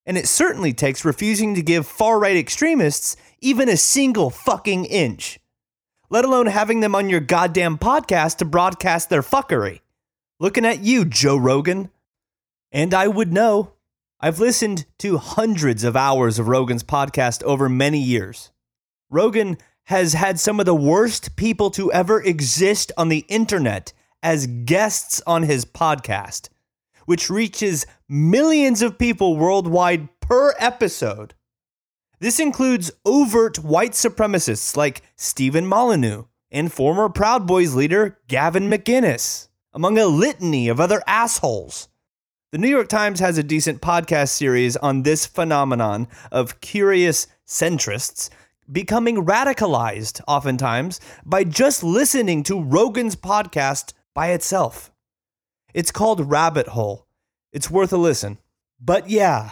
And 0.05 0.17
it 0.17 0.27
certainly 0.27 0.73
takes 0.73 1.03
refusing 1.03 1.55
to 1.55 1.61
give 1.61 1.85
far 1.85 2.19
right 2.19 2.37
extremists 2.37 3.17
even 3.39 3.69
a 3.69 3.77
single 3.77 4.29
fucking 4.29 4.85
inch, 4.85 5.39
let 6.09 6.25
alone 6.25 6.47
having 6.47 6.79
them 6.79 6.95
on 6.95 7.09
your 7.09 7.19
goddamn 7.19 7.77
podcast 7.77 8.37
to 8.37 8.45
broadcast 8.45 9.09
their 9.09 9.21
fuckery. 9.21 9.81
Looking 10.39 10.65
at 10.65 10.79
you, 10.79 11.03
Joe 11.03 11.37
Rogan. 11.37 11.89
And 12.71 12.93
I 12.93 13.07
would 13.07 13.33
know. 13.33 13.73
I've 14.19 14.39
listened 14.39 14.85
to 14.99 15.17
hundreds 15.17 15.83
of 15.83 15.95
hours 15.95 16.39
of 16.39 16.47
Rogan's 16.47 16.83
podcast 16.83 17.43
over 17.43 17.69
many 17.69 17.99
years. 17.99 18.51
Rogan 19.09 19.57
has 19.87 20.11
had 20.13 20.37
some 20.37 20.59
of 20.59 20.65
the 20.65 20.75
worst 20.75 21.37
people 21.37 21.69
to 21.71 21.91
ever 21.93 22.21
exist 22.21 22.91
on 22.97 23.07
the 23.07 23.25
internet 23.29 23.93
as 24.21 24.45
guests 24.45 25.21
on 25.25 25.43
his 25.43 25.63
podcast, 25.63 26.49
which 27.05 27.29
reaches 27.29 27.85
millions 28.09 28.81
of 28.81 28.99
people 28.99 29.37
worldwide 29.37 30.09
per 30.19 30.53
episode. 30.59 31.33
This 32.19 32.37
includes 32.37 32.91
overt 33.05 33.59
white 33.59 33.93
supremacists 33.93 34.75
like 34.75 35.03
Stefan 35.15 35.65
Molyneux 35.65 36.25
and 36.51 36.71
former 36.71 37.07
Proud 37.07 37.47
Boys 37.47 37.73
leader 37.73 38.19
Gavin 38.27 38.69
McInnes, 38.69 39.47
among 39.73 39.97
a 39.97 40.07
litany 40.07 40.67
of 40.67 40.81
other 40.81 41.01
assholes. 41.07 41.87
The 42.51 42.57
New 42.57 42.69
York 42.69 42.89
Times 42.89 43.21
has 43.21 43.37
a 43.37 43.43
decent 43.43 43.81
podcast 43.81 44.29
series 44.29 44.75
on 44.75 45.03
this 45.03 45.25
phenomenon 45.25 46.09
of 46.29 46.59
curious 46.59 47.27
centrists 47.45 48.29
becoming 48.71 49.25
radicalized, 49.25 50.21
oftentimes, 50.27 50.99
by 51.25 51.43
just 51.43 51.83
listening 51.83 52.43
to 52.43 52.61
Rogan's 52.61 53.15
podcast 53.15 53.93
by 54.13 54.29
itself. 54.31 54.91
It's 55.73 55.91
called 55.91 56.29
Rabbit 56.29 56.69
Hole. 56.69 57.07
It's 57.51 57.69
worth 57.69 57.93
a 57.93 57.97
listen. 57.97 58.39
But 58.79 59.09
yeah, 59.09 59.51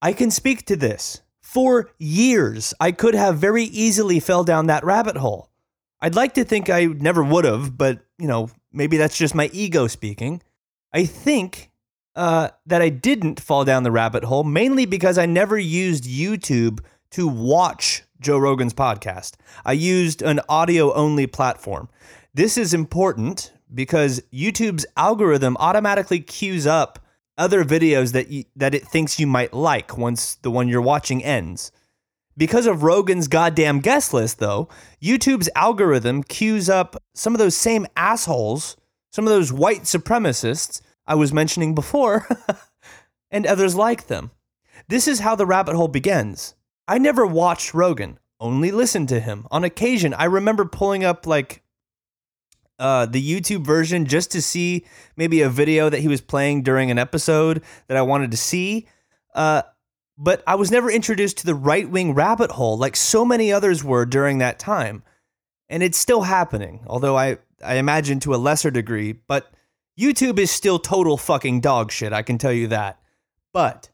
I 0.00 0.12
can 0.12 0.30
speak 0.30 0.66
to 0.66 0.76
this. 0.76 1.22
For 1.40 1.90
years, 1.98 2.72
I 2.80 2.92
could 2.92 3.14
have 3.14 3.38
very 3.38 3.64
easily 3.64 4.20
fell 4.20 4.44
down 4.44 4.66
that 4.66 4.84
rabbit 4.84 5.16
hole. 5.16 5.50
I'd 6.00 6.14
like 6.14 6.34
to 6.34 6.44
think 6.44 6.70
I 6.70 6.86
never 6.86 7.22
would 7.22 7.44
have, 7.44 7.76
but 7.76 8.00
you 8.18 8.26
know, 8.26 8.50
maybe 8.72 8.96
that's 8.96 9.16
just 9.16 9.34
my 9.34 9.50
ego 9.52 9.86
speaking. 9.86 10.42
I 10.92 11.04
think 11.04 11.70
uh, 12.16 12.50
that 12.66 12.82
I 12.82 12.88
didn't 12.88 13.40
fall 13.40 13.64
down 13.64 13.82
the 13.82 13.90
rabbit 13.90 14.24
hole 14.24 14.44
mainly 14.44 14.86
because 14.86 15.18
I 15.18 15.26
never 15.26 15.58
used 15.58 16.04
YouTube 16.04 16.80
to 17.12 17.28
watch 17.28 18.04
Joe 18.22 18.38
Rogan's 18.38 18.74
podcast. 18.74 19.34
I 19.64 19.72
used 19.72 20.22
an 20.22 20.40
audio 20.48 20.92
only 20.94 21.26
platform. 21.26 21.88
This 22.32 22.56
is 22.56 22.72
important 22.72 23.52
because 23.74 24.22
YouTube's 24.32 24.86
algorithm 24.96 25.56
automatically 25.58 26.20
queues 26.20 26.66
up 26.66 26.98
other 27.36 27.64
videos 27.64 28.12
that 28.12 28.28
you, 28.28 28.44
that 28.56 28.74
it 28.74 28.86
thinks 28.86 29.18
you 29.18 29.26
might 29.26 29.52
like 29.52 29.98
once 29.98 30.36
the 30.36 30.50
one 30.50 30.68
you're 30.68 30.80
watching 30.80 31.24
ends. 31.24 31.72
Because 32.36 32.66
of 32.66 32.82
Rogan's 32.82 33.28
goddamn 33.28 33.80
guest 33.80 34.14
list, 34.14 34.38
though, 34.38 34.68
YouTube's 35.02 35.50
algorithm 35.54 36.22
queues 36.22 36.70
up 36.70 36.96
some 37.14 37.34
of 37.34 37.38
those 37.38 37.56
same 37.56 37.86
assholes, 37.96 38.76
some 39.10 39.26
of 39.26 39.32
those 39.32 39.52
white 39.52 39.82
supremacists 39.82 40.80
I 41.06 41.14
was 41.14 41.32
mentioning 41.32 41.74
before, 41.74 42.26
and 43.30 43.46
others 43.46 43.74
like 43.74 44.06
them. 44.06 44.30
This 44.88 45.06
is 45.06 45.20
how 45.20 45.34
the 45.34 45.46
rabbit 45.46 45.74
hole 45.74 45.88
begins. 45.88 46.54
I 46.88 46.98
never 46.98 47.26
watched 47.26 47.74
Rogan, 47.74 48.18
only 48.40 48.70
listened 48.70 49.08
to 49.10 49.20
him. 49.20 49.46
On 49.50 49.64
occasion, 49.64 50.14
I 50.14 50.24
remember 50.24 50.64
pulling 50.64 51.04
up 51.04 51.26
like 51.26 51.62
uh, 52.78 53.06
the 53.06 53.22
YouTube 53.22 53.64
version 53.64 54.06
just 54.06 54.32
to 54.32 54.42
see 54.42 54.84
maybe 55.16 55.42
a 55.42 55.48
video 55.48 55.88
that 55.88 56.00
he 56.00 56.08
was 56.08 56.20
playing 56.20 56.62
during 56.62 56.90
an 56.90 56.98
episode 56.98 57.62
that 57.86 57.96
I 57.96 58.02
wanted 58.02 58.32
to 58.32 58.36
see. 58.36 58.88
Uh, 59.34 59.62
but 60.18 60.42
I 60.46 60.56
was 60.56 60.70
never 60.70 60.90
introduced 60.90 61.38
to 61.38 61.46
the 61.46 61.54
right 61.54 61.88
wing 61.88 62.14
rabbit 62.14 62.50
hole 62.50 62.76
like 62.76 62.96
so 62.96 63.24
many 63.24 63.52
others 63.52 63.84
were 63.84 64.04
during 64.04 64.38
that 64.38 64.58
time. 64.58 65.04
And 65.68 65.82
it's 65.82 65.96
still 65.96 66.22
happening, 66.22 66.84
although 66.86 67.16
I, 67.16 67.38
I 67.64 67.76
imagine 67.76 68.20
to 68.20 68.34
a 68.34 68.36
lesser 68.36 68.70
degree. 68.70 69.12
But 69.12 69.50
YouTube 69.98 70.38
is 70.38 70.50
still 70.50 70.78
total 70.78 71.16
fucking 71.16 71.60
dog 71.60 71.92
shit, 71.92 72.12
I 72.12 72.22
can 72.22 72.36
tell 72.36 72.52
you 72.52 72.66
that. 72.68 73.00
But 73.52 73.90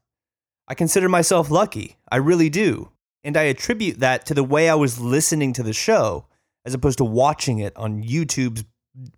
I 0.69 0.75
consider 0.75 1.09
myself 1.09 1.51
lucky. 1.51 1.97
I 2.13 2.17
really 2.17 2.51
do. 2.51 2.93
And 3.25 3.37
I 3.37 3.45
attribute 3.45 4.01
that 4.01 4.27
to 4.27 4.35
the 4.35 4.45
way 4.45 4.69
I 4.69 4.75
was 4.75 5.01
listening 5.01 5.55
to 5.55 5.63
the 5.63 5.73
show 5.73 6.27
as 6.65 6.75
opposed 6.75 6.99
to 6.99 7.05
watching 7.05 7.59
it 7.59 7.75
on 7.77 8.03
YouTube's 8.03 8.65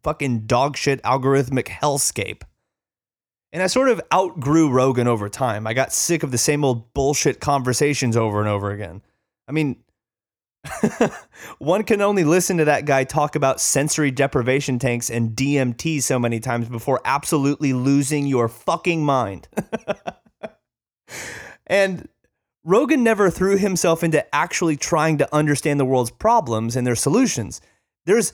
fucking 0.02 0.46
dog 0.46 0.76
shit 0.76 1.02
algorithmic 1.02 1.66
hellscape. 1.66 2.42
And 3.52 3.62
I 3.62 3.66
sort 3.66 3.88
of 3.88 4.00
outgrew 4.14 4.70
Rogan 4.70 5.08
over 5.08 5.28
time. 5.28 5.66
I 5.66 5.74
got 5.74 5.92
sick 5.92 6.22
of 6.22 6.30
the 6.30 6.38
same 6.38 6.64
old 6.64 6.94
bullshit 6.94 7.40
conversations 7.40 8.16
over 8.16 8.38
and 8.38 8.48
over 8.48 8.70
again. 8.70 9.02
I 9.48 9.52
mean, 9.52 9.82
one 11.58 11.82
can 11.82 12.00
only 12.00 12.22
listen 12.22 12.58
to 12.58 12.66
that 12.66 12.84
guy 12.84 13.02
talk 13.02 13.34
about 13.34 13.60
sensory 13.60 14.12
deprivation 14.12 14.78
tanks 14.78 15.10
and 15.10 15.30
DMT 15.30 16.02
so 16.02 16.18
many 16.18 16.38
times 16.38 16.68
before 16.68 17.00
absolutely 17.04 17.72
losing 17.72 18.26
your 18.26 18.46
fucking 18.46 19.04
mind. 19.04 19.48
and 21.66 22.08
Rogan 22.64 23.02
never 23.02 23.30
threw 23.30 23.56
himself 23.56 24.02
into 24.02 24.34
actually 24.34 24.76
trying 24.76 25.18
to 25.18 25.34
understand 25.34 25.80
the 25.80 25.84
world's 25.84 26.10
problems 26.10 26.76
and 26.76 26.86
their 26.86 26.94
solutions. 26.94 27.60
There's 28.06 28.32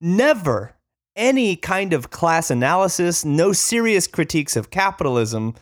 never 0.00 0.74
any 1.16 1.56
kind 1.56 1.92
of 1.92 2.10
class 2.10 2.50
analysis, 2.50 3.24
no 3.24 3.52
serious 3.52 4.06
critiques 4.06 4.56
of 4.56 4.70
capitalism 4.70 5.54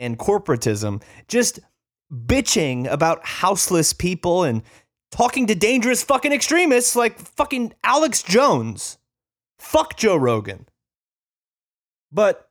and 0.00 0.18
corporatism, 0.18 1.02
just 1.28 1.60
bitching 2.12 2.90
about 2.90 3.24
houseless 3.24 3.92
people 3.92 4.44
and 4.44 4.62
talking 5.10 5.46
to 5.46 5.54
dangerous 5.54 6.02
fucking 6.02 6.32
extremists 6.32 6.96
like 6.96 7.18
fucking 7.18 7.72
Alex 7.82 8.22
Jones. 8.22 8.98
Fuck 9.58 9.96
Joe 9.96 10.16
Rogan. 10.16 10.66
But 12.12 12.43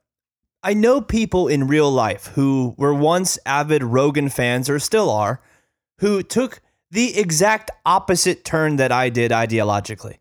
I 0.65 0.73
know 0.73 1.01
people 1.01 1.49
in 1.49 1.67
real 1.67 1.91
life 1.91 2.27
who 2.27 2.73
were 2.77 2.93
once 2.93 3.37
avid 3.45 3.83
Rogan 3.83 4.29
fans 4.29 4.69
or 4.69 4.79
still 4.79 5.09
are, 5.09 5.41
who 5.97 6.23
took 6.23 6.61
the 6.89 7.17
exact 7.17 7.69
opposite 7.85 8.45
turn 8.45 8.77
that 8.77 8.91
I 8.91 9.09
did 9.09 9.31
ideologically. 9.31 10.19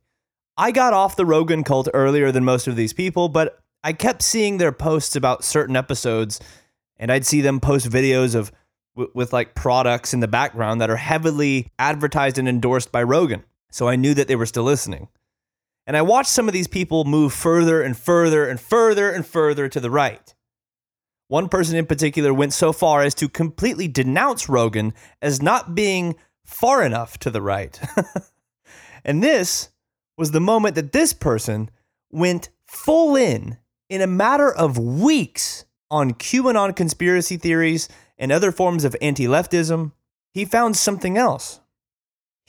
I 0.57 0.73
got 0.73 0.95
off 0.95 1.15
the 1.15 1.25
Rogan 1.25 1.63
cult 1.63 1.89
earlier 1.95 2.33
than 2.33 2.45
most 2.45 2.67
of 2.67 2.75
these 2.75 2.93
people, 2.93 3.29
but 3.29 3.63
I 3.85 3.93
kept 3.93 4.21
seeing 4.21 4.57
their 4.57 4.73
posts 4.73 5.15
about 5.15 5.45
certain 5.45 5.77
episodes, 5.77 6.41
and 6.97 7.13
I'd 7.13 7.27
see 7.27 7.41
them 7.41 7.61
post 7.61 7.89
videos 7.89 8.35
of 8.35 8.51
with 8.95 9.33
like 9.33 9.55
products 9.55 10.13
in 10.13 10.21
the 10.21 10.29
background 10.29 10.81
that 10.81 10.91
are 10.91 10.97
heavily 10.97 11.71
advertised 11.79 12.37
and 12.37 12.49
endorsed 12.49 12.91
by 12.91 13.03
Rogan. 13.03 13.45
So 13.71 13.89
I 13.89 13.97
knew 13.97 14.13
that 14.15 14.29
they 14.29 14.37
were 14.37 14.47
still 14.47 14.65
listening. 14.65 15.09
And 15.87 15.97
I 15.97 16.03
watched 16.03 16.31
some 16.31 16.49
of 16.49 16.55
these 16.55 16.69
people 16.69 17.05
move 17.05 17.33
further 17.33 17.83
and 17.83 17.97
further 17.97 18.47
and 18.47 18.61
further 18.61 19.11
and 19.11 19.27
further 19.27 19.69
to 19.69 19.81
the 19.81 19.91
right. 19.91 20.35
One 21.29 21.49
person 21.49 21.77
in 21.77 21.87
particular 21.87 22.33
went 22.33 22.53
so 22.53 22.73
far 22.73 23.03
as 23.03 23.15
to 23.15 23.29
completely 23.29 23.89
denounce 23.89 24.49
Rogan 24.49 24.93
as 25.21 25.41
not 25.41 25.75
being 25.75 26.15
far 26.45 26.85
enough 26.85 27.19
to 27.21 27.31
the 27.31 27.43
right. 27.43 27.81
and 29.05 29.23
this 29.23 29.71
was 30.19 30.31
the 30.31 30.41
moment 30.41 30.75
that 30.75 30.93
this 30.93 31.13
person 31.13 31.71
went 32.11 32.51
full 32.67 33.17
in 33.17 33.57
in 33.89 34.03
a 34.03 34.07
matter 34.07 34.53
of 34.53 34.79
weeks 34.79 35.65
on 35.91 36.13
QAnon 36.13 36.77
conspiracy 36.77 37.37
theories 37.37 37.89
and 38.19 38.31
other 38.31 38.53
forms 38.53 38.85
of 38.85 38.97
anti 39.01 39.25
leftism, 39.25 39.93
he 40.33 40.45
found 40.45 40.77
something 40.77 41.19
else. 41.19 41.61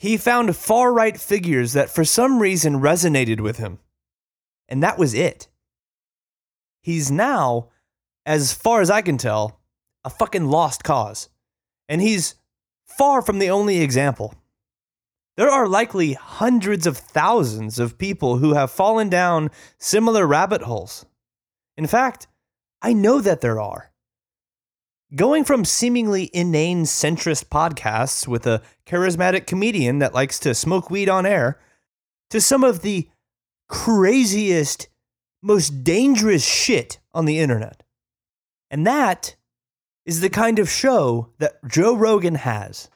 He 0.04 0.18
found 0.18 0.54
far 0.54 0.92
right 0.92 1.18
figures 1.18 1.72
that 1.72 1.88
for 1.88 2.04
some 2.04 2.38
reason 2.38 2.82
resonated 2.82 3.40
with 3.40 3.56
him. 3.56 3.78
And 4.68 4.82
that 4.82 4.98
was 4.98 5.14
it. 5.14 5.48
He's 6.82 7.10
now, 7.10 7.70
as 8.26 8.52
far 8.52 8.82
as 8.82 8.90
I 8.90 9.00
can 9.00 9.16
tell, 9.16 9.62
a 10.04 10.10
fucking 10.10 10.44
lost 10.44 10.84
cause. 10.84 11.30
And 11.88 12.02
he's 12.02 12.34
far 12.84 13.22
from 13.22 13.38
the 13.38 13.48
only 13.48 13.80
example. 13.80 14.34
There 15.38 15.48
are 15.48 15.66
likely 15.66 16.12
hundreds 16.12 16.86
of 16.86 16.98
thousands 16.98 17.78
of 17.78 17.96
people 17.96 18.36
who 18.36 18.52
have 18.52 18.70
fallen 18.70 19.08
down 19.08 19.50
similar 19.78 20.26
rabbit 20.26 20.60
holes. 20.60 21.06
In 21.78 21.86
fact, 21.86 22.26
I 22.82 22.92
know 22.92 23.22
that 23.22 23.40
there 23.40 23.58
are. 23.58 23.90
Going 25.14 25.44
from 25.44 25.64
seemingly 25.64 26.28
inane 26.32 26.84
centrist 26.84 27.44
podcasts 27.44 28.26
with 28.26 28.46
a 28.46 28.62
charismatic 28.84 29.46
comedian 29.46 30.00
that 30.00 30.14
likes 30.14 30.40
to 30.40 30.54
smoke 30.54 30.90
weed 30.90 31.08
on 31.08 31.24
air 31.24 31.60
to 32.30 32.40
some 32.40 32.64
of 32.64 32.82
the 32.82 33.08
craziest, 33.68 34.88
most 35.40 35.84
dangerous 35.84 36.44
shit 36.44 36.98
on 37.12 37.26
the 37.26 37.38
internet. 37.38 37.84
And 38.70 38.84
that 38.86 39.36
is 40.04 40.20
the 40.20 40.30
kind 40.30 40.58
of 40.58 40.68
show 40.68 41.30
that 41.38 41.64
Joe 41.68 41.94
Rogan 41.94 42.34
has. 42.34 42.88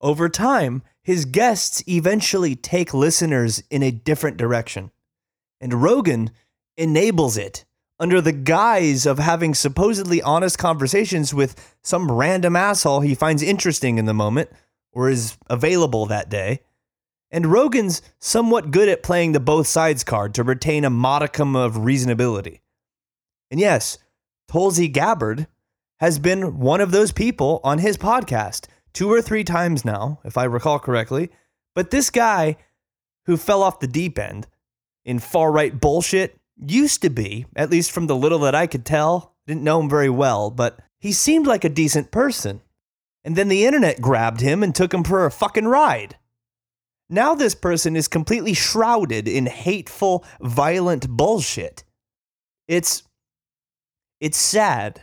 Over 0.00 0.28
time, 0.28 0.82
his 1.02 1.24
guests 1.24 1.84
eventually 1.86 2.56
take 2.56 2.92
listeners 2.92 3.62
in 3.70 3.82
a 3.82 3.92
different 3.92 4.38
direction. 4.38 4.90
And 5.60 5.82
Rogan 5.82 6.30
enables 6.76 7.36
it 7.36 7.64
under 7.98 8.20
the 8.20 8.32
guise 8.32 9.06
of 9.06 9.18
having 9.18 9.54
supposedly 9.54 10.20
honest 10.22 10.58
conversations 10.58 11.32
with 11.32 11.76
some 11.82 12.10
random 12.10 12.56
asshole 12.56 13.00
he 13.00 13.14
finds 13.14 13.42
interesting 13.42 13.98
in 13.98 14.04
the 14.04 14.14
moment 14.14 14.50
or 14.92 15.08
is 15.08 15.36
available 15.48 16.06
that 16.06 16.28
day. 16.28 16.60
And 17.30 17.46
Rogan's 17.46 18.02
somewhat 18.18 18.70
good 18.70 18.88
at 18.88 19.02
playing 19.02 19.32
the 19.32 19.40
both 19.40 19.66
sides 19.66 20.04
card 20.04 20.34
to 20.34 20.42
retain 20.42 20.84
a 20.84 20.90
modicum 20.90 21.56
of 21.56 21.74
reasonability. 21.74 22.60
And 23.50 23.58
yes, 23.58 23.98
Tulsi 24.48 24.88
Gabbard 24.88 25.46
has 25.98 26.18
been 26.18 26.58
one 26.58 26.80
of 26.80 26.92
those 26.92 27.12
people 27.12 27.60
on 27.64 27.78
his 27.78 27.96
podcast 27.96 28.66
two 28.92 29.10
or 29.10 29.20
three 29.20 29.44
times 29.44 29.84
now, 29.84 30.20
if 30.24 30.38
I 30.38 30.44
recall 30.44 30.78
correctly. 30.78 31.30
But 31.74 31.90
this 31.90 32.10
guy 32.10 32.56
who 33.26 33.36
fell 33.36 33.62
off 33.62 33.80
the 33.80 33.86
deep 33.86 34.18
end 34.18 34.46
in 35.04 35.18
far 35.18 35.52
right 35.52 35.78
bullshit 35.78 36.38
used 36.58 37.02
to 37.02 37.10
be, 37.10 37.46
at 37.54 37.70
least 37.70 37.90
from 37.90 38.06
the 38.06 38.16
little 38.16 38.40
that 38.40 38.54
I 38.54 38.66
could 38.66 38.84
tell, 38.84 39.34
didn't 39.46 39.64
know 39.64 39.80
him 39.80 39.88
very 39.88 40.10
well, 40.10 40.50
but 40.50 40.80
he 40.98 41.12
seemed 41.12 41.46
like 41.46 41.64
a 41.64 41.68
decent 41.68 42.10
person. 42.10 42.60
And 43.24 43.36
then 43.36 43.48
the 43.48 43.66
internet 43.66 44.00
grabbed 44.00 44.40
him 44.40 44.62
and 44.62 44.74
took 44.74 44.94
him 44.94 45.04
for 45.04 45.26
a 45.26 45.30
fucking 45.30 45.66
ride. 45.66 46.16
Now 47.08 47.34
this 47.34 47.54
person 47.54 47.96
is 47.96 48.08
completely 48.08 48.54
shrouded 48.54 49.28
in 49.28 49.46
hateful, 49.46 50.24
violent 50.40 51.08
bullshit. 51.08 51.84
It's 52.66 53.02
it's 54.20 54.38
sad. 54.38 55.02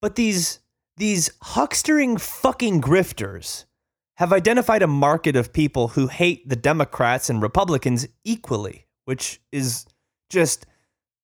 But 0.00 0.16
these 0.16 0.60
these 0.96 1.30
huckstering 1.42 2.20
fucking 2.20 2.80
grifters 2.80 3.66
have 4.16 4.32
identified 4.32 4.82
a 4.82 4.88
market 4.88 5.36
of 5.36 5.52
people 5.52 5.88
who 5.88 6.08
hate 6.08 6.48
the 6.48 6.56
Democrats 6.56 7.30
and 7.30 7.40
Republicans 7.40 8.08
equally, 8.24 8.86
which 9.04 9.40
is 9.52 9.86
just 10.28 10.66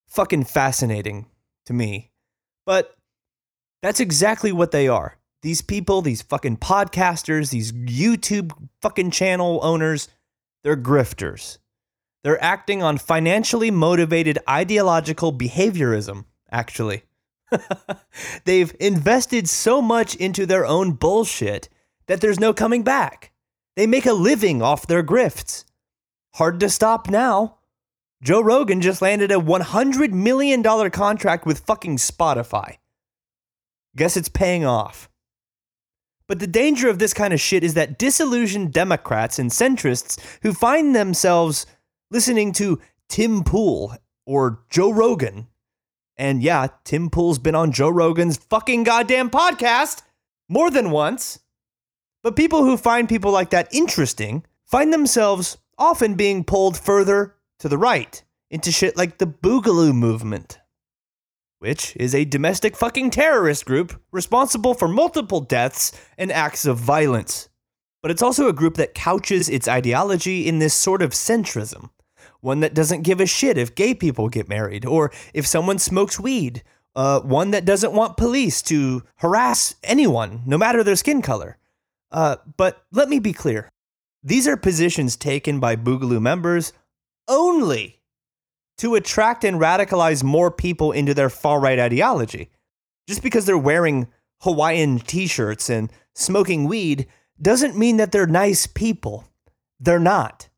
fucking 0.07 0.45
fascinating 0.45 1.27
to 1.67 1.73
me. 1.73 2.11
But 2.67 2.97
that's 3.83 4.01
exactly 4.01 4.53
what 4.53 4.71
they 4.71 4.89
are. 4.89 5.19
These 5.43 5.61
people, 5.61 6.01
these 6.01 6.23
fucking 6.23 6.57
podcasters, 6.59 7.51
these 7.51 7.73
YouTube 7.73 8.53
fucking 8.81 9.11
channel 9.11 9.61
owners, 9.63 10.09
they're 10.63 10.77
grifters. 10.77 11.59
They're 12.23 12.43
acting 12.43 12.83
on 12.83 12.97
financially 12.97 13.71
motivated 13.71 14.39
ideological 14.49 15.33
behaviorism, 15.35 16.25
actually. 16.51 17.03
They've 18.45 18.75
invested 18.81 19.49
so 19.49 19.83
much 19.83 20.15
into 20.15 20.47
their 20.47 20.65
own 20.65 20.93
bullshit 20.93 21.69
that 22.07 22.23
there's 22.23 22.41
no 22.41 22.55
coming 22.55 22.83
back. 22.83 23.33
They 23.77 23.87
make 23.87 24.07
a 24.07 24.15
living 24.15 24.63
off 24.63 24.87
their 24.87 25.03
grifts. 25.03 25.65
Hard 26.37 26.59
to 26.61 26.71
stop 26.71 27.11
now. 27.11 27.59
Joe 28.25 28.41
Rogan 28.41 28.81
just 28.81 29.03
landed 29.03 29.31
a 29.31 29.35
$100 29.35 30.11
million 30.13 30.63
contract 30.91 31.45
with 31.45 31.67
fucking 31.67 31.99
Spotify. 31.99 32.79
Guess 33.97 34.17
it's 34.17 34.31
paying 34.31 34.65
off. 34.65 35.11
But 36.27 36.39
the 36.39 36.47
danger 36.47 36.89
of 36.89 36.99
this 36.99 37.13
kind 37.13 37.35
of 37.35 37.41
shit 37.41 37.63
is 37.63 37.75
that 37.75 37.99
disillusioned 37.99 38.73
Democrats 38.73 39.39
and 39.39 39.51
centrists 39.51 40.19
who 40.41 40.55
find 40.55 40.97
themselves 40.97 41.67
listening 42.11 42.53
to 42.53 42.81
Tim 43.11 43.45
Pool 43.45 43.95
or 44.25 44.65
Joe 44.71 44.91
Rogan. 44.91 45.49
And 46.17 46.43
yeah, 46.43 46.69
Tim 46.85 47.11
Pool's 47.11 47.39
been 47.39 47.55
on 47.55 47.73
Joe 47.73 47.91
Rogan's 47.91 48.39
fucking 48.39 48.85
goddamn 48.85 49.29
podcast 49.29 50.01
more 50.49 50.71
than 50.71 50.91
once. 50.91 51.41
But 52.23 52.37
people 52.37 52.65
who 52.65 52.79
find 52.79 53.07
people 53.07 53.33
like 53.33 53.51
that 53.51 53.69
interesting 53.71 54.47
find 54.65 54.95
themselves 54.95 55.59
often 55.77 56.15
being 56.15 56.43
pulled 56.43 56.79
further 56.79 57.34
to 57.65 57.69
the 57.71 57.79
right 57.79 58.23
into 58.51 58.71
shit 58.71 58.95
like 58.95 59.17
the 59.17 59.27
Boogaloo 59.27 59.95
movement, 59.95 60.59
which 61.61 61.97
is 61.97 62.15
a 62.15 62.27
domestic 62.27 62.77
fucking 62.77 63.09
terrorist 63.09 63.65
group 63.65 63.99
responsible 64.13 64.75
for 64.75 64.87
multiple 64.87 65.41
deaths 65.41 65.91
and 66.19 66.31
acts 66.31 66.67
of 66.67 66.77
violence. 66.77 67.49
But 68.03 68.11
it's 68.11 68.21
also 68.21 68.49
a 68.49 68.53
group 68.53 68.75
that 68.75 68.93
couches 68.93 69.49
its 69.49 69.67
ideology 69.67 70.47
in 70.47 70.59
this 70.59 70.75
sort 70.75 71.01
of 71.01 71.13
centrism, 71.13 71.89
one 72.43 72.61
that 72.61 72.75
doesn't 72.75 73.01
give 73.01 73.19
a 73.19 73.25
shit 73.25 73.57
if 73.57 73.75
gay 73.75 73.95
people 73.95 74.29
get 74.29 74.47
married 74.47 74.85
or 74.85 75.11
if 75.33 75.47
someone 75.47 75.79
smokes 75.79 76.21
weed, 76.21 76.63
uh, 76.95 77.21
one 77.21 77.53
that 77.53 77.65
doesn't 77.65 77.95
want 77.95 78.19
police 78.19 78.61
to 78.61 79.05
harass 79.17 79.75
anyone, 79.83 80.43
no 80.45 80.59
matter 80.59 80.85
their 80.85 80.97
skin 80.97 81.23
color. 81.23 81.57
Uh, 82.11 82.37
but 82.59 82.85
let 82.93 83.09
me 83.09 83.19
be 83.19 83.33
clear 83.33 83.71
these 84.23 84.47
are 84.47 84.59
positions 84.59 85.17
taken 85.17 85.61
by 85.61 85.77
Boogaloo 85.77 86.21
members 86.21 86.75
only 87.29 88.01
to 88.79 88.95
attract 88.95 89.45
and 89.45 89.61
radicalize 89.61 90.23
more 90.23 90.51
people 90.51 90.93
into 90.93 91.15
their 91.15 91.31
far 91.31 91.61
right 91.61 91.79
ideology. 91.79 92.51
Just 93.07 93.23
because 93.23 93.47
they're 93.47 93.59
wearing 93.59 94.09
Hawaiian 94.41 94.99
t 94.99 95.27
shirts 95.27 95.71
and 95.71 95.91
smoking 96.15 96.65
weed 96.65 97.07
doesn't 97.41 97.79
mean 97.79 97.97
that 97.99 98.13
they're 98.13 98.27
nice 98.27 98.67
people. 98.67 99.25
They're 99.79 99.99
not. 99.99 100.49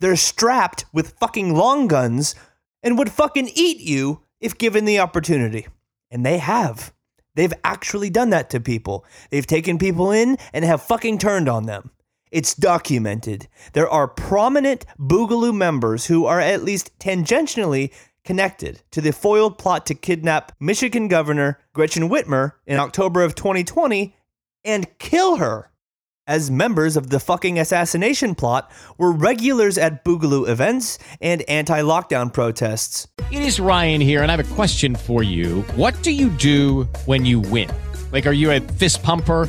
They're 0.00 0.16
strapped 0.16 0.84
with 0.92 1.18
fucking 1.18 1.54
long 1.54 1.86
guns 1.86 2.34
and 2.82 2.98
would 2.98 3.10
fucking 3.10 3.50
eat 3.54 3.78
you 3.80 4.22
if 4.40 4.58
given 4.58 4.84
the 4.84 4.98
opportunity. 4.98 5.66
And 6.10 6.26
they 6.26 6.38
have. 6.38 6.92
They've 7.34 7.52
actually 7.64 8.10
done 8.10 8.30
that 8.30 8.50
to 8.50 8.60
people. 8.60 9.06
They've 9.30 9.46
taken 9.46 9.78
people 9.78 10.10
in 10.10 10.36
and 10.52 10.64
have 10.64 10.82
fucking 10.82 11.18
turned 11.18 11.48
on 11.48 11.66
them. 11.66 11.90
It's 12.32 12.54
documented. 12.54 13.46
There 13.74 13.88
are 13.88 14.08
prominent 14.08 14.86
Boogaloo 14.98 15.54
members 15.54 16.06
who 16.06 16.24
are 16.24 16.40
at 16.40 16.64
least 16.64 16.98
tangentially 16.98 17.92
connected 18.24 18.82
to 18.92 19.02
the 19.02 19.12
foiled 19.12 19.58
plot 19.58 19.84
to 19.86 19.94
kidnap 19.94 20.52
Michigan 20.58 21.08
Governor 21.08 21.60
Gretchen 21.74 22.08
Whitmer 22.08 22.52
in 22.66 22.78
October 22.78 23.22
of 23.22 23.34
2020 23.34 24.16
and 24.64 24.98
kill 24.98 25.36
her. 25.36 25.68
As 26.26 26.50
members 26.50 26.96
of 26.96 27.10
the 27.10 27.20
fucking 27.20 27.58
assassination 27.58 28.34
plot 28.34 28.70
were 28.96 29.12
regulars 29.12 29.76
at 29.76 30.02
Boogaloo 30.04 30.48
events 30.48 30.98
and 31.20 31.42
anti 31.42 31.82
lockdown 31.82 32.32
protests. 32.32 33.08
It 33.30 33.42
is 33.42 33.60
Ryan 33.60 34.00
here, 34.00 34.22
and 34.22 34.30
I 34.30 34.36
have 34.36 34.50
a 34.50 34.54
question 34.54 34.94
for 34.94 35.22
you. 35.22 35.62
What 35.74 36.00
do 36.02 36.12
you 36.12 36.30
do 36.30 36.84
when 37.06 37.26
you 37.26 37.40
win? 37.40 37.70
Like, 38.12 38.26
are 38.26 38.32
you 38.32 38.52
a 38.52 38.60
fist 38.60 39.02
pumper? 39.02 39.48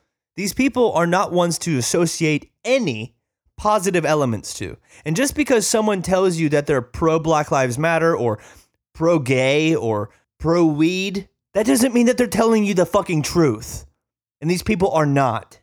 these 0.35 0.53
people 0.53 0.91
are 0.93 1.07
not 1.07 1.31
ones 1.31 1.57
to 1.59 1.77
associate 1.77 2.51
any 2.63 3.15
positive 3.57 4.05
elements 4.05 4.53
to. 4.55 4.77
And 5.05 5.15
just 5.15 5.35
because 5.35 5.67
someone 5.67 6.01
tells 6.01 6.37
you 6.37 6.49
that 6.49 6.65
they're 6.65 6.81
pro 6.81 7.19
Black 7.19 7.51
Lives 7.51 7.77
Matter 7.77 8.15
or 8.15 8.39
pro 8.93 9.19
gay 9.19 9.75
or 9.75 10.09
pro 10.39 10.65
weed, 10.65 11.29
that 11.53 11.65
doesn't 11.65 11.93
mean 11.93 12.07
that 12.07 12.17
they're 12.17 12.27
telling 12.27 12.63
you 12.63 12.73
the 12.73 12.85
fucking 12.85 13.21
truth. 13.21 13.85
And 14.39 14.49
these 14.49 14.63
people 14.63 14.91
are 14.91 15.05
not. 15.05 15.59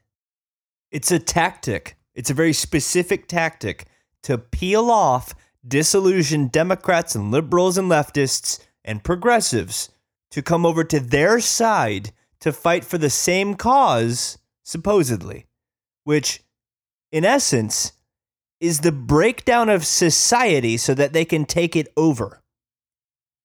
It's 0.90 1.10
a 1.10 1.18
tactic, 1.18 1.96
it's 2.14 2.30
a 2.30 2.34
very 2.34 2.52
specific 2.52 3.28
tactic 3.28 3.86
to 4.22 4.38
peel 4.38 4.90
off 4.90 5.34
disillusioned 5.66 6.52
Democrats 6.52 7.14
and 7.14 7.30
liberals 7.30 7.76
and 7.76 7.90
leftists 7.90 8.60
and 8.84 9.04
progressives 9.04 9.90
to 10.30 10.42
come 10.42 10.64
over 10.64 10.84
to 10.84 11.00
their 11.00 11.40
side 11.40 12.12
to 12.40 12.52
fight 12.52 12.84
for 12.84 12.98
the 12.98 13.10
same 13.10 13.54
cause, 13.54 14.38
supposedly, 14.68 15.46
which, 16.04 16.42
in 17.10 17.24
essence, 17.24 17.92
is 18.60 18.80
the 18.80 18.92
breakdown 18.92 19.70
of 19.70 19.86
society 19.86 20.76
so 20.76 20.92
that 20.92 21.14
they 21.14 21.24
can 21.24 21.46
take 21.46 21.74
it 21.74 21.90
over. 21.96 22.42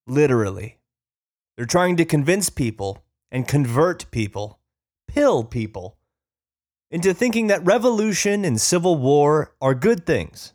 Literally. 0.05 0.79
They're 1.55 1.65
trying 1.65 1.95
to 1.95 2.03
convince 2.03 2.49
people 2.49 3.05
and 3.31 3.47
convert 3.47 4.11
people, 4.11 4.59
pill 5.07 5.45
people, 5.45 5.97
into 6.91 7.13
thinking 7.13 7.47
that 7.47 7.63
revolution 7.63 8.43
and 8.43 8.59
civil 8.59 8.97
war 8.97 9.55
are 9.61 9.73
good 9.73 10.05
things 10.05 10.53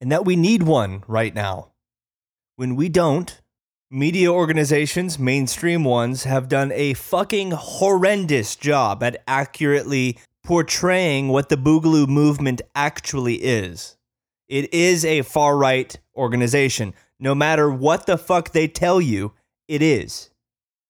and 0.00 0.10
that 0.10 0.24
we 0.24 0.34
need 0.34 0.64
one 0.64 1.04
right 1.06 1.32
now. 1.32 1.70
When 2.56 2.74
we 2.74 2.88
don't, 2.88 3.40
media 3.96 4.30
organizations, 4.30 5.18
mainstream 5.18 5.82
ones, 5.82 6.24
have 6.24 6.50
done 6.50 6.70
a 6.72 6.92
fucking 6.92 7.50
horrendous 7.52 8.54
job 8.54 9.02
at 9.02 9.22
accurately 9.26 10.18
portraying 10.44 11.28
what 11.28 11.48
the 11.48 11.56
Boogaloo 11.56 12.06
movement 12.06 12.60
actually 12.74 13.36
is. 13.36 13.96
It 14.48 14.74
is 14.74 15.02
a 15.06 15.22
far 15.22 15.56
right 15.56 15.98
organization. 16.14 16.92
No 17.18 17.34
matter 17.34 17.70
what 17.70 18.04
the 18.04 18.18
fuck 18.18 18.52
they 18.52 18.68
tell 18.68 19.00
you, 19.00 19.32
it 19.66 19.80
is. 19.80 20.28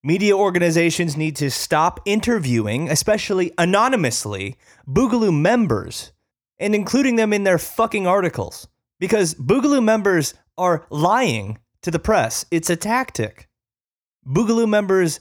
Media 0.02 0.36
organizations 0.36 1.16
need 1.16 1.36
to 1.36 1.48
stop 1.48 2.00
interviewing, 2.06 2.90
especially 2.90 3.52
anonymously, 3.56 4.56
Boogaloo 4.88 5.32
members 5.32 6.10
and 6.58 6.74
including 6.74 7.14
them 7.14 7.32
in 7.32 7.44
their 7.44 7.58
fucking 7.58 8.08
articles. 8.08 8.66
Because 8.98 9.34
Boogaloo 9.36 9.84
members 9.84 10.34
are 10.58 10.86
lying 10.90 11.58
to 11.86 11.92
the 11.92 11.98
press. 12.00 12.44
It's 12.50 12.68
a 12.68 12.74
tactic. 12.74 13.48
Boogaloo 14.26 14.68
members 14.68 15.20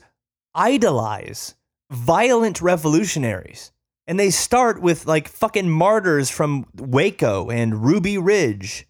idolize 0.52 1.54
violent 1.92 2.60
revolutionaries. 2.60 3.70
And 4.08 4.18
they 4.18 4.30
start 4.30 4.82
with 4.82 5.06
like 5.06 5.28
fucking 5.28 5.70
martyrs 5.70 6.28
from 6.28 6.66
Waco 6.74 7.50
and 7.50 7.84
Ruby 7.84 8.18
Ridge. 8.18 8.88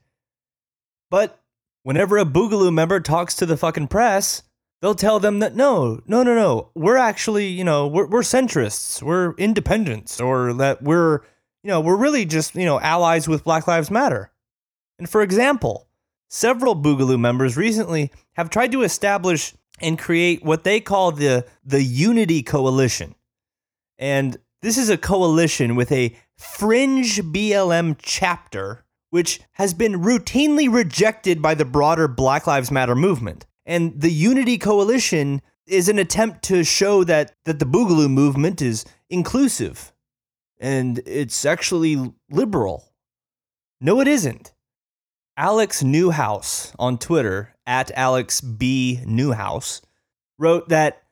But 1.11 1.39
whenever 1.83 2.17
a 2.17 2.25
Boogaloo 2.25 2.73
member 2.73 2.99
talks 2.99 3.37
to 3.37 3.47
the 3.47 3.59
fucking 3.59 3.89
press, 3.89 4.43
they'll 4.81 4.95
tell 4.95 5.21
them 5.21 5.41
that 5.41 5.55
no, 5.55 6.01
no, 6.07 6.23
no, 6.23 6.35
no, 6.35 6.71
we're 6.75 6.97
actually, 6.97 7.49
you 7.49 7.65
know, 7.65 7.87
we're, 7.87 8.07
we're 8.07 8.23
centrists, 8.23 9.03
we're 9.03 9.35
independents, 9.35 10.19
or 10.19 10.55
that 10.55 10.83
we're, 10.83 11.21
you 11.62 11.69
know, 11.69 11.83
we're 11.83 11.97
really 11.97 12.25
just, 12.25 12.55
you 12.55 12.65
know, 12.65 12.81
allies 12.81 13.29
with 13.29 13.45
Black 13.45 13.67
Lives 13.67 13.91
Matter. 13.91 14.33
And 14.99 15.11
for 15.11 15.21
example, 15.21 15.86
several 16.29 16.77
Boogaloo 16.77 17.19
members 17.19 17.57
recently 17.57 18.11
have 18.35 18.51
tried 18.51 18.73
to 18.73 18.83
establish 18.83 19.55
and 19.81 19.99
create 19.99 20.45
what 20.45 20.65
they 20.65 20.81
call 20.81 21.12
the 21.12 21.47
the 21.65 21.83
Unity 21.83 22.43
Coalition. 22.43 23.15
And 23.99 24.37
this 24.62 24.79
is 24.79 24.91
a 24.91 24.99
coalition 24.99 25.77
with 25.77 25.93
a 25.93 26.17
fringe 26.37 27.21
BLM 27.23 27.97
chapter 28.01 28.85
which 29.11 29.41
has 29.53 29.73
been 29.73 30.03
routinely 30.03 30.73
rejected 30.73 31.41
by 31.41 31.55
the 31.55 31.65
broader 31.65 32.09
Black 32.09 32.47
Lives 32.47 32.71
Matter 32.71 32.95
movement. 32.95 33.47
And 33.65 34.01
the 34.01 34.11
Unity 34.11 34.59
Coalition 34.59 35.41
is 35.67 35.89
an 35.89 35.99
attempt 35.99 36.43
to 36.45 36.65
show 36.65 37.05
that 37.05 37.33
that 37.45 37.59
the 37.59 37.65
Boogaloo 37.65 38.11
movement 38.11 38.61
is 38.61 38.85
inclusive 39.09 39.93
and 40.59 41.01
it's 41.07 41.45
actually 41.45 42.12
liberal. 42.31 42.85
No, 43.81 44.01
it 44.01 44.09
isn't. 44.09 44.53
Alex 45.38 45.83
Newhouse 45.83 46.72
on 46.79 46.96
Twitter, 46.96 47.55
at 47.66 47.90
Alex 47.92 48.40
B. 48.40 49.01
Newhouse, 49.05 49.83
wrote 50.38 50.70
that 50.70 51.03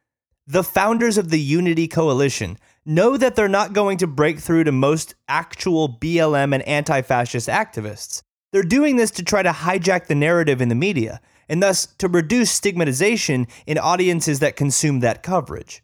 the 0.47 0.65
founders 0.65 1.19
of 1.19 1.29
the 1.29 1.41
Unity 1.41 1.89
Coalition 1.89 2.59
know 2.87 3.19
that 3.19 3.37
they're 3.37 3.49
not 3.49 3.75
going 3.75 3.99
to 3.99 4.07
break 4.07 4.39
through 4.39 4.65
to 4.65 4.73
most 4.73 5.15
actual 5.29 5.89
BLM 5.89 6.55
and 6.55 6.63
anti 6.63 7.03
fascist 7.03 7.49
activists. 7.49 8.23
They're 8.53 8.63
doing 8.63 8.97
this 8.97 9.11
to 9.13 9.25
try 9.25 9.43
to 9.43 9.51
hijack 9.51 10.07
the 10.07 10.15
narrative 10.15 10.63
in 10.63 10.71
the 10.71 10.75
media, 10.75 11.21
and 11.47 11.63
thus 11.63 11.87
to 11.99 12.09
reduce 12.09 12.51
stigmatization 12.51 13.47
in 13.67 13.77
audiences 13.77 14.41
that 14.41 14.57
consume 14.57 15.01
that 15.01 15.23
coverage. 15.23 15.83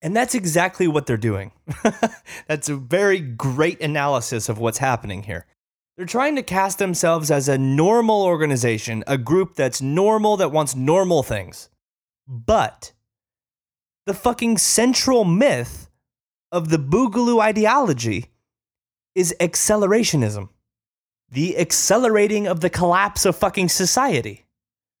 And 0.00 0.16
that's 0.16 0.34
exactly 0.34 0.88
what 0.88 1.06
they're 1.06 1.16
doing. 1.18 1.52
that's 2.46 2.68
a 2.70 2.76
very 2.76 3.20
great 3.20 3.82
analysis 3.82 4.48
of 4.48 4.58
what's 4.58 4.78
happening 4.78 5.24
here. 5.24 5.44
They're 5.98 6.06
trying 6.06 6.36
to 6.36 6.44
cast 6.44 6.78
themselves 6.78 7.28
as 7.28 7.48
a 7.48 7.58
normal 7.58 8.22
organization, 8.22 9.02
a 9.08 9.18
group 9.18 9.56
that's 9.56 9.82
normal, 9.82 10.36
that 10.36 10.52
wants 10.52 10.76
normal 10.76 11.24
things. 11.24 11.70
But 12.28 12.92
the 14.06 14.14
fucking 14.14 14.58
central 14.58 15.24
myth 15.24 15.90
of 16.52 16.68
the 16.68 16.78
Boogaloo 16.78 17.42
ideology 17.42 18.26
is 19.16 19.34
accelerationism. 19.40 20.50
The 21.32 21.58
accelerating 21.58 22.46
of 22.46 22.60
the 22.60 22.70
collapse 22.70 23.26
of 23.26 23.34
fucking 23.34 23.68
society, 23.68 24.46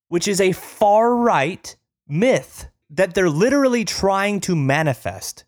which 0.08 0.26
is 0.26 0.40
a 0.40 0.50
far 0.50 1.14
right 1.14 1.76
myth 2.08 2.70
that 2.90 3.14
they're 3.14 3.30
literally 3.30 3.84
trying 3.84 4.40
to 4.40 4.56
manifest. 4.56 5.44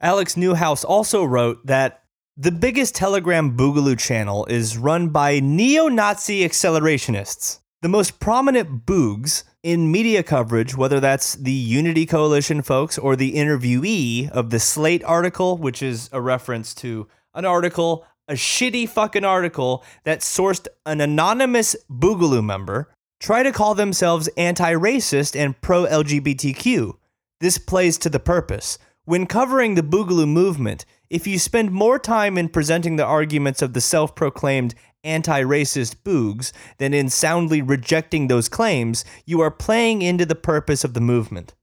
Alex 0.00 0.34
Newhouse 0.34 0.82
also 0.82 1.24
wrote 1.24 1.66
that 1.66 2.04
the 2.38 2.52
biggest 2.52 2.94
Telegram 2.94 3.56
Boogaloo 3.56 3.98
channel 3.98 4.44
is 4.44 4.76
run 4.76 5.08
by 5.08 5.40
neo 5.40 5.88
Nazi 5.88 6.46
accelerationists. 6.46 7.60
The 7.80 7.88
most 7.88 8.20
prominent 8.20 8.84
boogs 8.84 9.44
in 9.62 9.90
media 9.90 10.22
coverage, 10.22 10.76
whether 10.76 11.00
that's 11.00 11.34
the 11.36 11.52
Unity 11.52 12.04
Coalition 12.04 12.60
folks 12.60 12.98
or 12.98 13.16
the 13.16 13.34
interviewee 13.36 14.28
of 14.28 14.50
the 14.50 14.60
Slate 14.60 15.02
article, 15.04 15.56
which 15.56 15.82
is 15.82 16.10
a 16.12 16.20
reference 16.20 16.74
to 16.74 17.08
an 17.32 17.46
article, 17.46 18.04
a 18.28 18.34
shitty 18.34 18.86
fucking 18.86 19.24
article 19.24 19.82
that 20.04 20.20
sourced 20.20 20.66
an 20.84 21.00
anonymous 21.00 21.74
Boogaloo 21.90 22.44
member, 22.44 22.92
try 23.18 23.42
to 23.42 23.52
call 23.52 23.74
themselves 23.74 24.28
anti 24.36 24.74
racist 24.74 25.38
and 25.38 25.58
pro 25.62 25.86
LGBTQ. 25.86 26.98
This 27.40 27.56
plays 27.56 27.96
to 27.98 28.10
the 28.10 28.20
purpose. 28.20 28.78
When 29.06 29.26
covering 29.26 29.74
the 29.74 29.82
Boogaloo 29.82 30.28
movement, 30.28 30.84
if 31.10 31.26
you 31.26 31.38
spend 31.38 31.70
more 31.70 31.98
time 31.98 32.36
in 32.36 32.48
presenting 32.48 32.96
the 32.96 33.04
arguments 33.04 33.62
of 33.62 33.72
the 33.72 33.80
self 33.80 34.14
proclaimed 34.14 34.74
anti 35.04 35.42
racist 35.42 35.96
boogs 36.04 36.52
than 36.78 36.92
in 36.92 37.08
soundly 37.08 37.62
rejecting 37.62 38.28
those 38.28 38.48
claims, 38.48 39.04
you 39.24 39.40
are 39.40 39.50
playing 39.50 40.02
into 40.02 40.26
the 40.26 40.34
purpose 40.34 40.84
of 40.84 40.94
the 40.94 41.00
movement. 41.00 41.54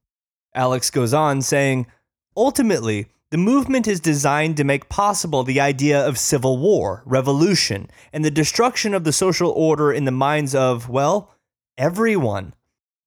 Alex 0.54 0.90
goes 0.90 1.12
on 1.12 1.42
saying, 1.42 1.86
Ultimately, 2.36 3.06
the 3.30 3.38
movement 3.38 3.88
is 3.88 4.00
designed 4.00 4.56
to 4.56 4.64
make 4.64 4.88
possible 4.88 5.42
the 5.42 5.60
idea 5.60 6.06
of 6.06 6.18
civil 6.18 6.58
war, 6.58 7.02
revolution, 7.04 7.90
and 8.12 8.24
the 8.24 8.30
destruction 8.30 8.94
of 8.94 9.04
the 9.04 9.12
social 9.12 9.50
order 9.50 9.92
in 9.92 10.04
the 10.04 10.12
minds 10.12 10.54
of, 10.54 10.88
well, 10.88 11.34
everyone. 11.76 12.54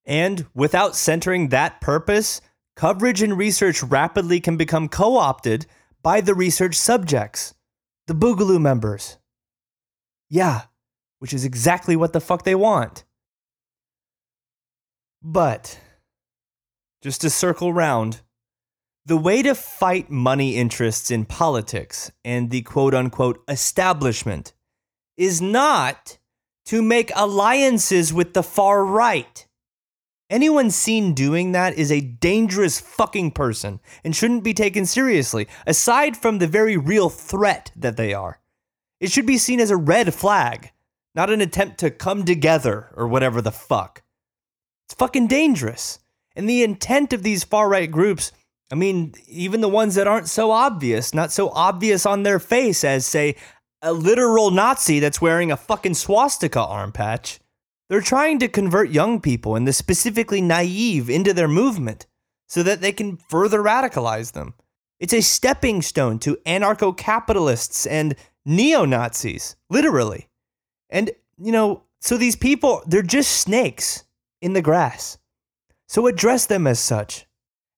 And 0.06 0.45
without 0.54 0.95
centering 0.95 1.50
that 1.50 1.82
purpose, 1.82 2.41
coverage 2.76 3.21
and 3.21 3.38
research 3.38 3.82
rapidly 3.84 4.39
can 4.39 4.58
become 4.58 4.89
co 4.89 5.17
opted 5.17 5.65
by 6.08 6.22
the 6.22 6.34
research 6.34 6.76
subjects, 6.76 7.54
the 8.06 8.15
Boogaloo 8.15 8.62
members. 8.62 9.17
Yeah, 10.30 10.62
which 11.20 11.34
is 11.34 11.43
exactly 11.43 11.98
what 11.98 12.13
the 12.13 12.22
fuck 12.22 12.46
they 12.46 12.56
want. 12.56 13.04
But, 15.22 15.82
just 17.02 17.20
to 17.20 17.30
circle 17.30 17.74
round, 17.74 18.22
the 19.06 19.17
way 19.17 19.41
to 19.41 19.54
fight 19.54 20.10
money 20.10 20.56
interests 20.56 21.12
in 21.12 21.26
politics 21.26 22.10
and 22.24 22.52
the 22.52 22.62
quote 22.62 22.93
unquote 22.93 23.43
establishment 23.50 24.54
is 25.17 25.41
not 25.41 26.20
to 26.67 26.82
make 26.82 27.12
alliances 27.17 28.13
with 28.13 28.34
the 28.34 28.43
far 28.43 28.86
right. 28.86 29.46
Anyone 30.30 30.72
seen 30.72 31.13
doing 31.13 31.54
that 31.54 31.78
is 31.78 31.90
a 31.90 32.02
dangerous 32.02 32.82
fucking 32.82 33.32
person 33.32 33.80
and 34.04 34.13
shouldn't 34.13 34.44
be 34.44 34.54
taken 34.54 34.86
seriously, 34.86 35.48
aside 35.66 36.18
from 36.18 36.40
the 36.40 36.48
very 36.48 36.76
real 36.76 37.10
threat 37.10 37.72
that 37.78 37.96
they 37.96 38.13
are. 38.13 38.42
It 39.00 39.10
should 39.10 39.26
be 39.26 39.38
seen 39.38 39.62
as 39.62 39.72
a 39.72 39.78
red 39.78 40.13
flag, 40.13 40.72
not 41.16 41.30
an 41.30 41.40
attempt 41.40 41.78
to 41.80 41.92
come 41.92 42.26
together 42.26 42.92
or 42.96 43.08
whatever 43.08 43.42
the 43.42 43.52
fuck. 43.52 44.04
It's 44.86 44.96
fucking 44.96 45.28
dangerous. 45.28 46.00
And 46.36 46.50
the 46.50 46.62
intent 46.62 47.13
of 47.13 47.24
these 47.24 47.46
far 47.46 47.70
right 47.70 47.90
groups, 47.90 48.34
I 48.70 48.76
mean, 48.76 49.13
even 49.28 49.62
the 49.62 49.70
ones 49.70 49.96
that 49.96 50.08
aren't 50.08 50.28
so 50.28 50.52
obvious, 50.52 51.13
not 51.13 51.32
so 51.32 51.50
obvious 51.52 52.06
on 52.06 52.24
their 52.24 52.40
face 52.40 52.84
as, 52.84 53.06
say, 53.06 53.38
a 53.82 53.94
literal 53.94 54.52
Nazi 54.52 55.00
that's 55.00 55.22
wearing 55.22 55.52
a 55.52 55.58
fucking 55.58 55.94
swastika 55.94 56.62
arm 56.62 56.92
patch 56.92 57.40
they're 57.89 58.02
trying 58.02 58.39
to 58.39 58.47
convert 58.47 58.89
young 58.89 59.21
people 59.21 59.56
and 59.56 59.67
the 59.67 59.73
specifically 59.73 60.41
naive 60.41 61.10
into 61.10 61.34
their 61.34 61.47
movement 61.47 62.06
so 62.47 62.63
that 62.63 62.82
they 62.82 62.91
can 62.91 63.17
further 63.17 63.62
radicalize 63.62 64.34
them. 64.34 64.54
It's 65.00 65.13
a 65.13 65.21
stepping 65.21 65.82
stone 65.82 66.19
to 66.19 66.38
anarcho 66.45 66.95
capitalists 66.95 67.86
and 67.86 68.15
neo 68.45 68.86
Nazis, 68.86 69.56
literally. 69.69 70.28
And, 70.89 71.12
you 71.38 71.52
know, 71.52 71.84
so 72.02 72.17
these 72.17 72.36
people, 72.36 72.82
they're 72.88 73.02
just 73.02 73.41
snakes 73.41 74.04
in 74.41 74.54
the 74.54 74.62
grass. 74.62 75.17
So 75.88 76.08
address 76.08 76.45
them 76.45 76.67
as 76.67 76.80
such. 76.80 77.26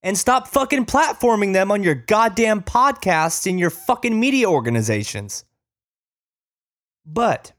And 0.01 0.17
stop 0.17 0.47
fucking 0.47 0.85
platforming 0.85 1.51
them 1.51 1.71
on 1.71 1.83
your 1.83 1.95
goddamn 1.95 2.61
podcasts 2.61 3.45
and 3.49 3.59
your 3.59 3.69
fucking 3.69 4.17
media 4.17 4.49
organizations. 4.49 5.43
But 7.05 7.51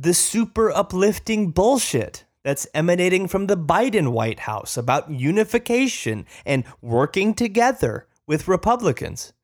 the 0.00 0.14
super 0.14 0.70
uplifting 0.70 1.50
bullshit 1.50 2.24
that's 2.42 2.66
emanating 2.72 3.28
from 3.28 3.46
the 3.46 3.56
Biden 3.56 4.12
White 4.12 4.40
House 4.40 4.78
about 4.78 5.10
unification 5.10 6.24
and 6.46 6.64
working 6.80 7.34
together 7.34 8.06
with 8.26 8.48
Republicans, 8.48 9.34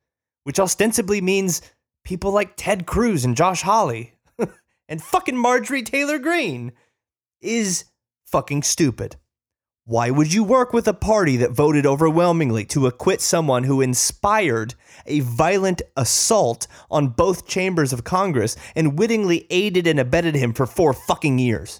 which 0.45 0.59
ostensibly 0.59 1.21
means 1.21 1.61
people 2.03 2.31
like 2.31 2.55
Ted 2.55 2.87
Cruz 2.87 3.23
and 3.23 3.37
Josh 3.37 3.61
Hawley 3.61 4.15
and 4.89 5.03
fucking 5.03 5.37
Marjorie 5.37 5.83
Taylor 5.83 6.17
Greene, 6.17 6.71
is 7.39 7.85
fucking 8.25 8.63
stupid. 8.63 9.15
Why 9.87 10.09
would 10.09 10.33
you 10.33 10.43
work 10.43 10.73
with 10.73 10.85
a 10.89 10.93
party 10.93 11.37
that 11.37 11.51
voted 11.51 11.85
overwhelmingly 11.85 12.65
to 12.65 12.87
acquit 12.87 13.21
someone 13.21 13.63
who 13.63 13.79
inspired 13.79 14.75
a 15.05 15.21
violent 15.21 15.81
assault 15.95 16.67
on 16.91 17.07
both 17.07 17.47
chambers 17.47 17.93
of 17.93 18.03
Congress 18.03 18.57
and 18.75 18.99
wittingly 18.99 19.47
aided 19.49 19.87
and 19.87 19.97
abetted 19.97 20.35
him 20.35 20.51
for 20.51 20.65
four 20.65 20.91
fucking 20.91 21.39
years? 21.39 21.79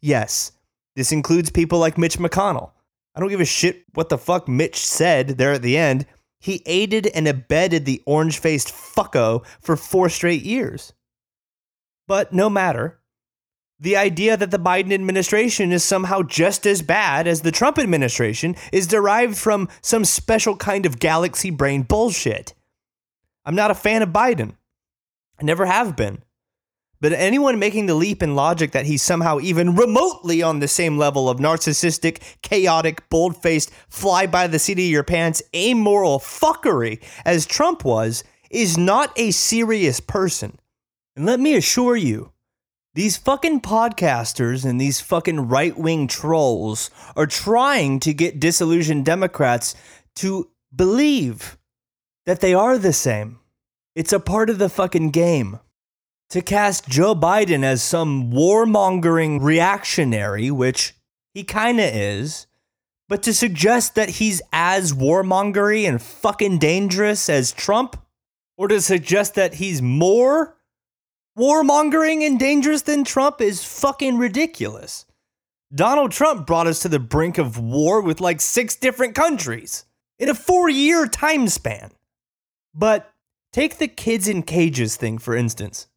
Yes, 0.00 0.52
this 0.96 1.12
includes 1.12 1.50
people 1.50 1.78
like 1.78 1.98
Mitch 1.98 2.16
McConnell. 2.16 2.70
I 3.14 3.20
don't 3.20 3.28
give 3.28 3.42
a 3.42 3.44
shit 3.44 3.84
what 3.92 4.08
the 4.08 4.16
fuck 4.16 4.48
Mitch 4.48 4.78
said 4.78 5.36
there 5.36 5.52
at 5.52 5.60
the 5.60 5.76
end. 5.76 6.06
He 6.40 6.62
aided 6.64 7.08
and 7.08 7.28
abetted 7.28 7.84
the 7.84 8.02
orange 8.06 8.38
faced 8.38 8.68
fucko 8.68 9.44
for 9.60 9.76
four 9.76 10.08
straight 10.08 10.44
years. 10.44 10.94
But 12.08 12.32
no 12.32 12.48
matter, 12.48 13.01
the 13.82 13.96
idea 13.96 14.36
that 14.36 14.52
the 14.52 14.60
Biden 14.60 14.92
administration 14.92 15.72
is 15.72 15.82
somehow 15.82 16.22
just 16.22 16.66
as 16.66 16.82
bad 16.82 17.26
as 17.26 17.42
the 17.42 17.50
Trump 17.50 17.80
administration 17.80 18.54
is 18.70 18.86
derived 18.86 19.36
from 19.36 19.68
some 19.80 20.04
special 20.04 20.56
kind 20.56 20.86
of 20.86 21.00
galaxy 21.00 21.50
brain 21.50 21.82
bullshit. 21.82 22.54
I'm 23.44 23.56
not 23.56 23.72
a 23.72 23.74
fan 23.74 24.02
of 24.02 24.10
Biden. 24.10 24.52
I 25.40 25.42
never 25.42 25.66
have 25.66 25.96
been. 25.96 26.22
But 27.00 27.12
anyone 27.12 27.58
making 27.58 27.86
the 27.86 27.96
leap 27.96 28.22
in 28.22 28.36
logic 28.36 28.70
that 28.70 28.86
he's 28.86 29.02
somehow 29.02 29.40
even 29.40 29.74
remotely 29.74 30.40
on 30.44 30.60
the 30.60 30.68
same 30.68 30.96
level 30.96 31.28
of 31.28 31.40
narcissistic, 31.40 32.22
chaotic, 32.42 33.08
bold 33.10 33.36
faced, 33.36 33.72
fly 33.88 34.28
by 34.28 34.46
the 34.46 34.60
seat 34.60 34.78
of 34.78 34.84
your 34.84 35.02
pants, 35.02 35.42
amoral 35.56 36.20
fuckery 36.20 37.02
as 37.24 37.46
Trump 37.46 37.84
was 37.84 38.22
is 38.48 38.78
not 38.78 39.12
a 39.16 39.32
serious 39.32 39.98
person. 39.98 40.56
And 41.16 41.26
let 41.26 41.40
me 41.40 41.56
assure 41.56 41.96
you, 41.96 42.31
these 42.94 43.16
fucking 43.16 43.60
podcasters 43.62 44.64
and 44.64 44.80
these 44.80 45.00
fucking 45.00 45.48
right 45.48 45.76
wing 45.78 46.06
trolls 46.06 46.90
are 47.16 47.26
trying 47.26 48.00
to 48.00 48.12
get 48.12 48.40
disillusioned 48.40 49.04
Democrats 49.04 49.74
to 50.16 50.50
believe 50.74 51.56
that 52.26 52.40
they 52.40 52.52
are 52.52 52.76
the 52.76 52.92
same. 52.92 53.38
It's 53.94 54.12
a 54.12 54.20
part 54.20 54.50
of 54.50 54.58
the 54.58 54.68
fucking 54.68 55.10
game. 55.10 55.58
To 56.30 56.40
cast 56.40 56.88
Joe 56.88 57.14
Biden 57.14 57.62
as 57.62 57.82
some 57.82 58.30
warmongering 58.32 59.42
reactionary, 59.42 60.50
which 60.50 60.94
he 61.34 61.44
kinda 61.44 61.94
is, 61.94 62.46
but 63.08 63.22
to 63.24 63.34
suggest 63.34 63.94
that 63.94 64.10
he's 64.10 64.40
as 64.52 64.92
warmongery 64.92 65.86
and 65.86 66.00
fucking 66.00 66.58
dangerous 66.58 67.28
as 67.28 67.52
Trump, 67.52 67.96
or 68.56 68.68
to 68.68 68.80
suggest 68.80 69.34
that 69.34 69.54
he's 69.54 69.82
more 69.82 70.56
warmongering 71.38 72.26
and 72.26 72.38
dangerous 72.38 72.82
than 72.82 73.04
Trump 73.04 73.40
is 73.40 73.64
fucking 73.64 74.18
ridiculous. 74.18 75.06
Donald 75.74 76.12
Trump 76.12 76.46
brought 76.46 76.66
us 76.66 76.80
to 76.80 76.88
the 76.88 76.98
brink 76.98 77.38
of 77.38 77.58
war 77.58 78.00
with 78.02 78.20
like 78.20 78.40
six 78.40 78.76
different 78.76 79.14
countries 79.14 79.86
in 80.18 80.28
a 80.28 80.34
four 80.34 80.68
year 80.68 81.06
time 81.06 81.48
span. 81.48 81.90
But 82.74 83.10
take 83.52 83.78
the 83.78 83.88
kids 83.88 84.28
in 84.28 84.42
cages 84.42 84.96
thing, 84.96 85.18
for 85.18 85.34
instance. 85.34 85.88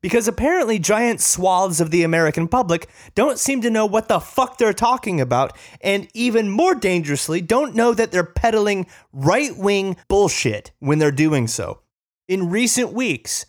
Because 0.00 0.28
apparently, 0.28 0.78
giant 0.78 1.20
swaths 1.20 1.80
of 1.80 1.90
the 1.90 2.04
American 2.04 2.46
public 2.46 2.88
don't 3.16 3.38
seem 3.38 3.62
to 3.62 3.70
know 3.70 3.84
what 3.84 4.08
the 4.08 4.20
fuck 4.20 4.56
they're 4.56 4.72
talking 4.72 5.20
about, 5.20 5.56
and 5.80 6.06
even 6.14 6.50
more 6.50 6.76
dangerously, 6.76 7.40
don't 7.40 7.74
know 7.74 7.92
that 7.92 8.12
they're 8.12 8.22
peddling 8.22 8.86
right 9.12 9.56
wing 9.56 9.96
bullshit 10.06 10.70
when 10.78 11.00
they're 11.00 11.10
doing 11.10 11.48
so. 11.48 11.80
In 12.28 12.48
recent 12.48 12.92
weeks, 12.92 13.44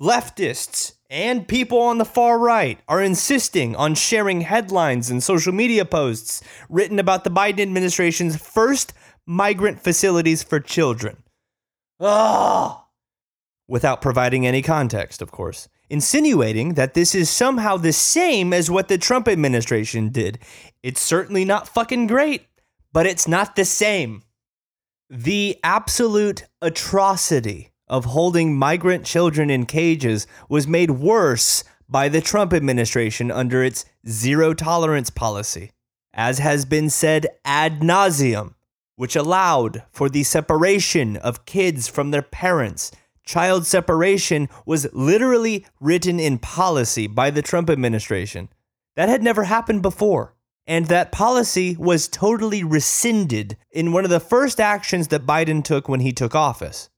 leftists 0.00 0.94
and 1.10 1.46
people 1.48 1.80
on 1.80 1.98
the 1.98 2.04
far 2.04 2.38
right 2.38 2.80
are 2.88 3.02
insisting 3.02 3.74
on 3.76 3.94
sharing 3.94 4.42
headlines 4.42 5.10
and 5.10 5.22
social 5.22 5.52
media 5.52 5.84
posts 5.84 6.42
written 6.68 6.98
about 6.98 7.24
the 7.24 7.30
Biden 7.30 7.60
administration's 7.60 8.36
first 8.36 8.92
migrant 9.26 9.80
facilities 9.80 10.42
for 10.42 10.60
children. 10.60 11.22
Ah! 12.00 12.86
Without 13.68 14.00
providing 14.00 14.46
any 14.46 14.62
context, 14.62 15.20
of 15.20 15.30
course, 15.30 15.68
insinuating 15.88 16.74
that 16.74 16.94
this 16.94 17.14
is 17.14 17.28
somehow 17.28 17.76
the 17.76 17.92
same 17.92 18.52
as 18.52 18.70
what 18.70 18.88
the 18.88 18.98
Trump 18.98 19.28
administration 19.28 20.08
did. 20.08 20.38
It's 20.82 21.00
certainly 21.00 21.44
not 21.44 21.68
fucking 21.68 22.06
great, 22.06 22.46
but 22.92 23.06
it's 23.06 23.28
not 23.28 23.56
the 23.56 23.64
same. 23.64 24.22
The 25.08 25.58
absolute 25.62 26.44
atrocity 26.62 27.70
of 27.90 28.06
holding 28.06 28.56
migrant 28.56 29.04
children 29.04 29.50
in 29.50 29.66
cages 29.66 30.26
was 30.48 30.66
made 30.66 30.92
worse 30.92 31.64
by 31.88 32.08
the 32.08 32.20
Trump 32.20 32.54
administration 32.54 33.30
under 33.32 33.64
its 33.64 33.84
zero 34.08 34.54
tolerance 34.54 35.10
policy, 35.10 35.72
as 36.14 36.38
has 36.38 36.64
been 36.64 36.88
said 36.88 37.26
ad 37.44 37.80
nauseum, 37.80 38.54
which 38.94 39.16
allowed 39.16 39.82
for 39.90 40.08
the 40.08 40.22
separation 40.22 41.16
of 41.16 41.44
kids 41.44 41.88
from 41.88 42.12
their 42.12 42.22
parents. 42.22 42.92
Child 43.26 43.66
separation 43.66 44.48
was 44.64 44.92
literally 44.92 45.66
written 45.80 46.20
in 46.20 46.38
policy 46.38 47.08
by 47.08 47.30
the 47.30 47.42
Trump 47.42 47.68
administration. 47.68 48.48
That 48.94 49.08
had 49.08 49.22
never 49.22 49.44
happened 49.44 49.82
before. 49.82 50.34
And 50.66 50.86
that 50.86 51.10
policy 51.10 51.74
was 51.76 52.06
totally 52.06 52.62
rescinded 52.62 53.56
in 53.72 53.92
one 53.92 54.04
of 54.04 54.10
the 54.10 54.20
first 54.20 54.60
actions 54.60 55.08
that 55.08 55.26
Biden 55.26 55.64
took 55.64 55.88
when 55.88 56.00
he 56.00 56.12
took 56.12 56.34
office. 56.36 56.90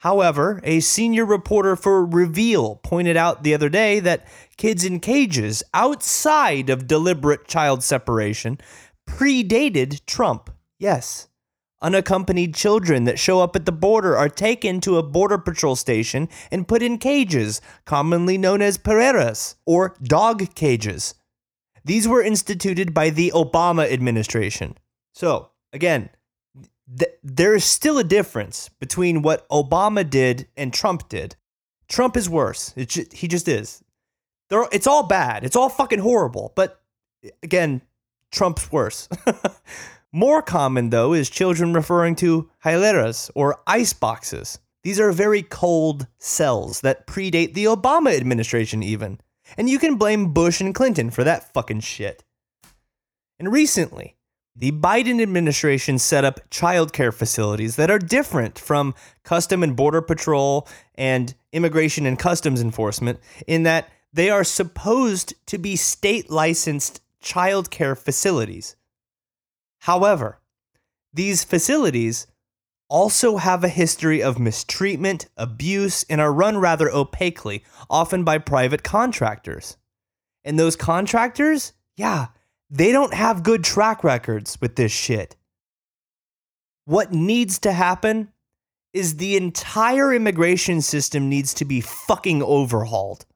However, 0.00 0.60
a 0.64 0.80
senior 0.80 1.26
reporter 1.26 1.76
for 1.76 2.06
Reveal 2.06 2.76
pointed 2.76 3.18
out 3.18 3.42
the 3.42 3.52
other 3.52 3.68
day 3.68 4.00
that 4.00 4.26
kids 4.56 4.82
in 4.82 4.98
cages 4.98 5.62
outside 5.74 6.70
of 6.70 6.86
deliberate 6.86 7.46
child 7.46 7.82
separation 7.82 8.58
predated 9.06 10.04
Trump. 10.06 10.48
Yes. 10.78 11.28
Unaccompanied 11.82 12.54
children 12.54 13.04
that 13.04 13.18
show 13.18 13.40
up 13.40 13.54
at 13.54 13.66
the 13.66 13.72
border 13.72 14.16
are 14.16 14.30
taken 14.30 14.80
to 14.80 14.96
a 14.96 15.02
border 15.02 15.36
patrol 15.36 15.76
station 15.76 16.30
and 16.50 16.68
put 16.68 16.82
in 16.82 16.96
cages, 16.96 17.60
commonly 17.84 18.38
known 18.38 18.62
as 18.62 18.78
perreras 18.78 19.56
or 19.66 19.94
dog 20.02 20.54
cages. 20.54 21.14
These 21.84 22.08
were 22.08 22.22
instituted 22.22 22.94
by 22.94 23.10
the 23.10 23.32
Obama 23.34 23.90
administration. 23.90 24.78
So, 25.12 25.50
again, 25.74 26.08
th- 26.98 27.12
there 27.22 27.54
is 27.54 27.64
still 27.64 27.98
a 27.98 28.04
difference 28.04 28.68
between 28.80 29.22
what 29.22 29.48
Obama 29.48 30.08
did 30.08 30.48
and 30.56 30.72
Trump 30.72 31.08
did. 31.08 31.36
Trump 31.88 32.16
is 32.16 32.28
worse. 32.28 32.72
He 32.76 32.86
just 33.28 33.48
is. 33.48 33.82
They're, 34.48 34.66
it's 34.72 34.86
all 34.86 35.04
bad. 35.04 35.44
It's 35.44 35.56
all 35.56 35.68
fucking 35.68 35.98
horrible. 36.00 36.52
But 36.54 36.80
again, 37.42 37.82
Trump's 38.30 38.70
worse. 38.70 39.08
More 40.12 40.42
common, 40.42 40.90
though, 40.90 41.12
is 41.12 41.30
children 41.30 41.72
referring 41.72 42.16
to 42.16 42.50
hieleras 42.64 43.30
or 43.34 43.60
ice 43.66 43.92
boxes. 43.92 44.58
These 44.82 44.98
are 44.98 45.12
very 45.12 45.42
cold 45.42 46.06
cells 46.18 46.80
that 46.80 47.06
predate 47.06 47.54
the 47.54 47.66
Obama 47.66 48.16
administration, 48.16 48.82
even. 48.82 49.20
And 49.56 49.68
you 49.68 49.78
can 49.78 49.96
blame 49.96 50.32
Bush 50.32 50.60
and 50.60 50.74
Clinton 50.74 51.10
for 51.10 51.22
that 51.24 51.52
fucking 51.52 51.80
shit. 51.80 52.24
And 53.38 53.52
recently, 53.52 54.16
the 54.56 54.72
Biden 54.72 55.22
administration 55.22 55.98
set 55.98 56.24
up 56.24 56.48
childcare 56.50 57.14
facilities 57.14 57.76
that 57.76 57.90
are 57.90 57.98
different 57.98 58.58
from 58.58 58.94
Custom 59.22 59.62
and 59.62 59.76
Border 59.76 60.02
Patrol 60.02 60.68
and 60.96 61.34
Immigration 61.52 62.04
and 62.06 62.18
Customs 62.18 62.60
Enforcement 62.60 63.20
in 63.46 63.62
that 63.62 63.88
they 64.12 64.28
are 64.28 64.44
supposed 64.44 65.34
to 65.46 65.58
be 65.58 65.76
state 65.76 66.30
licensed 66.30 67.00
childcare 67.22 67.96
facilities. 67.96 68.76
However, 69.80 70.40
these 71.12 71.44
facilities 71.44 72.26
also 72.88 73.36
have 73.36 73.62
a 73.62 73.68
history 73.68 74.22
of 74.22 74.38
mistreatment, 74.38 75.28
abuse, 75.36 76.04
and 76.10 76.20
are 76.20 76.32
run 76.32 76.58
rather 76.58 76.90
opaquely, 76.90 77.62
often 77.88 78.24
by 78.24 78.36
private 78.36 78.82
contractors. 78.82 79.76
And 80.44 80.58
those 80.58 80.74
contractors, 80.74 81.72
yeah, 81.96 82.28
they 82.70 82.92
don't 82.92 83.14
have 83.14 83.42
good 83.42 83.64
track 83.64 84.04
records 84.04 84.58
with 84.60 84.76
this 84.76 84.92
shit. 84.92 85.36
What 86.84 87.12
needs 87.12 87.58
to 87.60 87.72
happen 87.72 88.32
is 88.92 89.16
the 89.16 89.36
entire 89.36 90.12
immigration 90.12 90.80
system 90.80 91.28
needs 91.28 91.54
to 91.54 91.64
be 91.64 91.80
fucking 91.80 92.42
overhauled. 92.42 93.26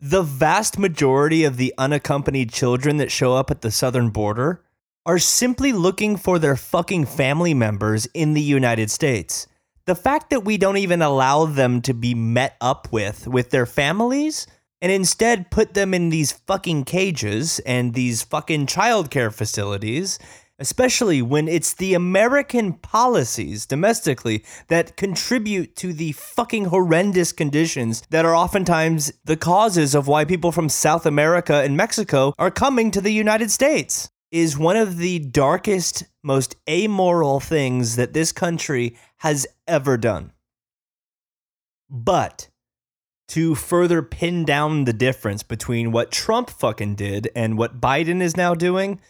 The 0.00 0.22
vast 0.22 0.78
majority 0.78 1.44
of 1.44 1.56
the 1.56 1.72
unaccompanied 1.78 2.52
children 2.52 2.98
that 2.98 3.10
show 3.10 3.34
up 3.34 3.50
at 3.50 3.62
the 3.62 3.70
southern 3.70 4.10
border 4.10 4.62
are 5.06 5.18
simply 5.18 5.72
looking 5.72 6.16
for 6.16 6.38
their 6.38 6.56
fucking 6.56 7.06
family 7.06 7.54
members 7.54 8.06
in 8.12 8.34
the 8.34 8.42
United 8.42 8.90
States. 8.90 9.46
The 9.86 9.94
fact 9.94 10.30
that 10.30 10.44
we 10.44 10.58
don't 10.58 10.78
even 10.78 11.00
allow 11.00 11.46
them 11.46 11.80
to 11.82 11.94
be 11.94 12.14
met 12.14 12.56
up 12.60 12.92
with 12.92 13.28
with 13.28 13.50
their 13.50 13.66
families 13.66 14.46
and 14.80 14.92
instead 14.92 15.50
put 15.50 15.74
them 15.74 15.94
in 15.94 16.10
these 16.10 16.32
fucking 16.32 16.84
cages 16.84 17.58
and 17.60 17.94
these 17.94 18.22
fucking 18.22 18.66
childcare 18.66 19.32
facilities, 19.32 20.18
especially 20.58 21.22
when 21.22 21.48
it's 21.48 21.74
the 21.74 21.94
American 21.94 22.72
policies 22.72 23.66
domestically 23.66 24.44
that 24.68 24.96
contribute 24.96 25.76
to 25.76 25.92
the 25.92 26.12
fucking 26.12 26.66
horrendous 26.66 27.32
conditions 27.32 28.02
that 28.10 28.24
are 28.24 28.36
oftentimes 28.36 29.12
the 29.24 29.36
causes 29.36 29.94
of 29.94 30.08
why 30.08 30.24
people 30.24 30.52
from 30.52 30.68
South 30.68 31.06
America 31.06 31.62
and 31.62 31.76
Mexico 31.76 32.34
are 32.38 32.50
coming 32.50 32.90
to 32.90 33.00
the 33.00 33.12
United 33.12 33.50
States 33.50 34.08
is 34.30 34.58
one 34.58 34.76
of 34.76 34.98
the 34.98 35.18
darkest, 35.18 36.04
most 36.22 36.56
amoral 36.68 37.40
things 37.40 37.96
that 37.96 38.12
this 38.12 38.32
country 38.32 38.96
has 39.18 39.46
ever 39.66 39.96
done. 39.96 40.32
But 41.88 42.48
to 43.28 43.54
further 43.54 44.02
pin 44.02 44.44
down 44.44 44.84
the 44.84 44.92
difference 44.92 45.42
between 45.42 45.92
what 45.92 46.12
Trump 46.12 46.50
fucking 46.50 46.94
did 46.94 47.30
and 47.34 47.58
what 47.58 47.80
Biden 47.80 48.20
is 48.20 48.36
now 48.36 48.54
doing, 48.54 49.00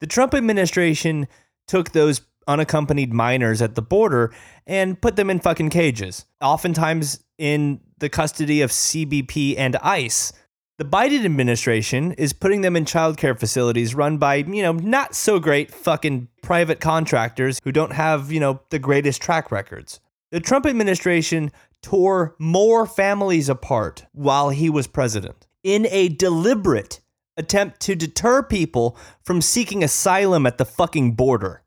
the 0.00 0.06
Trump 0.06 0.34
administration 0.34 1.26
took 1.66 1.92
those 1.92 2.22
unaccompanied 2.46 3.12
minors 3.12 3.62
at 3.62 3.74
the 3.74 3.82
border 3.82 4.32
and 4.66 5.00
put 5.00 5.16
them 5.16 5.30
in 5.30 5.40
fucking 5.40 5.70
cages, 5.70 6.26
oftentimes 6.40 7.22
in 7.38 7.80
the 7.98 8.08
custody 8.08 8.62
of 8.62 8.70
CBP 8.70 9.56
and 9.56 9.76
ICE. 9.76 10.32
The 10.78 10.84
Biden 10.84 11.24
administration 11.24 12.12
is 12.12 12.32
putting 12.32 12.62
them 12.62 12.74
in 12.74 12.84
childcare 12.84 13.38
facilities 13.38 13.94
run 13.94 14.18
by, 14.18 14.36
you 14.36 14.62
know, 14.62 14.72
not 14.72 15.14
so 15.14 15.38
great 15.38 15.70
fucking 15.70 16.28
private 16.42 16.80
contractors 16.80 17.60
who 17.62 17.70
don't 17.70 17.92
have, 17.92 18.32
you 18.32 18.40
know, 18.40 18.60
the 18.70 18.78
greatest 18.78 19.22
track 19.22 19.52
records. 19.52 20.00
The 20.32 20.40
Trump 20.40 20.66
administration 20.66 21.52
tore 21.82 22.34
more 22.38 22.86
families 22.86 23.48
apart 23.48 24.06
while 24.12 24.50
he 24.50 24.70
was 24.70 24.86
president 24.86 25.46
in 25.62 25.86
a 25.90 26.08
deliberate 26.08 27.00
attempt 27.36 27.80
to 27.80 27.94
deter 27.94 28.42
people 28.42 28.96
from 29.22 29.40
seeking 29.40 29.82
asylum 29.82 30.46
at 30.46 30.58
the 30.58 30.64
fucking 30.64 31.12
border. 31.12 31.62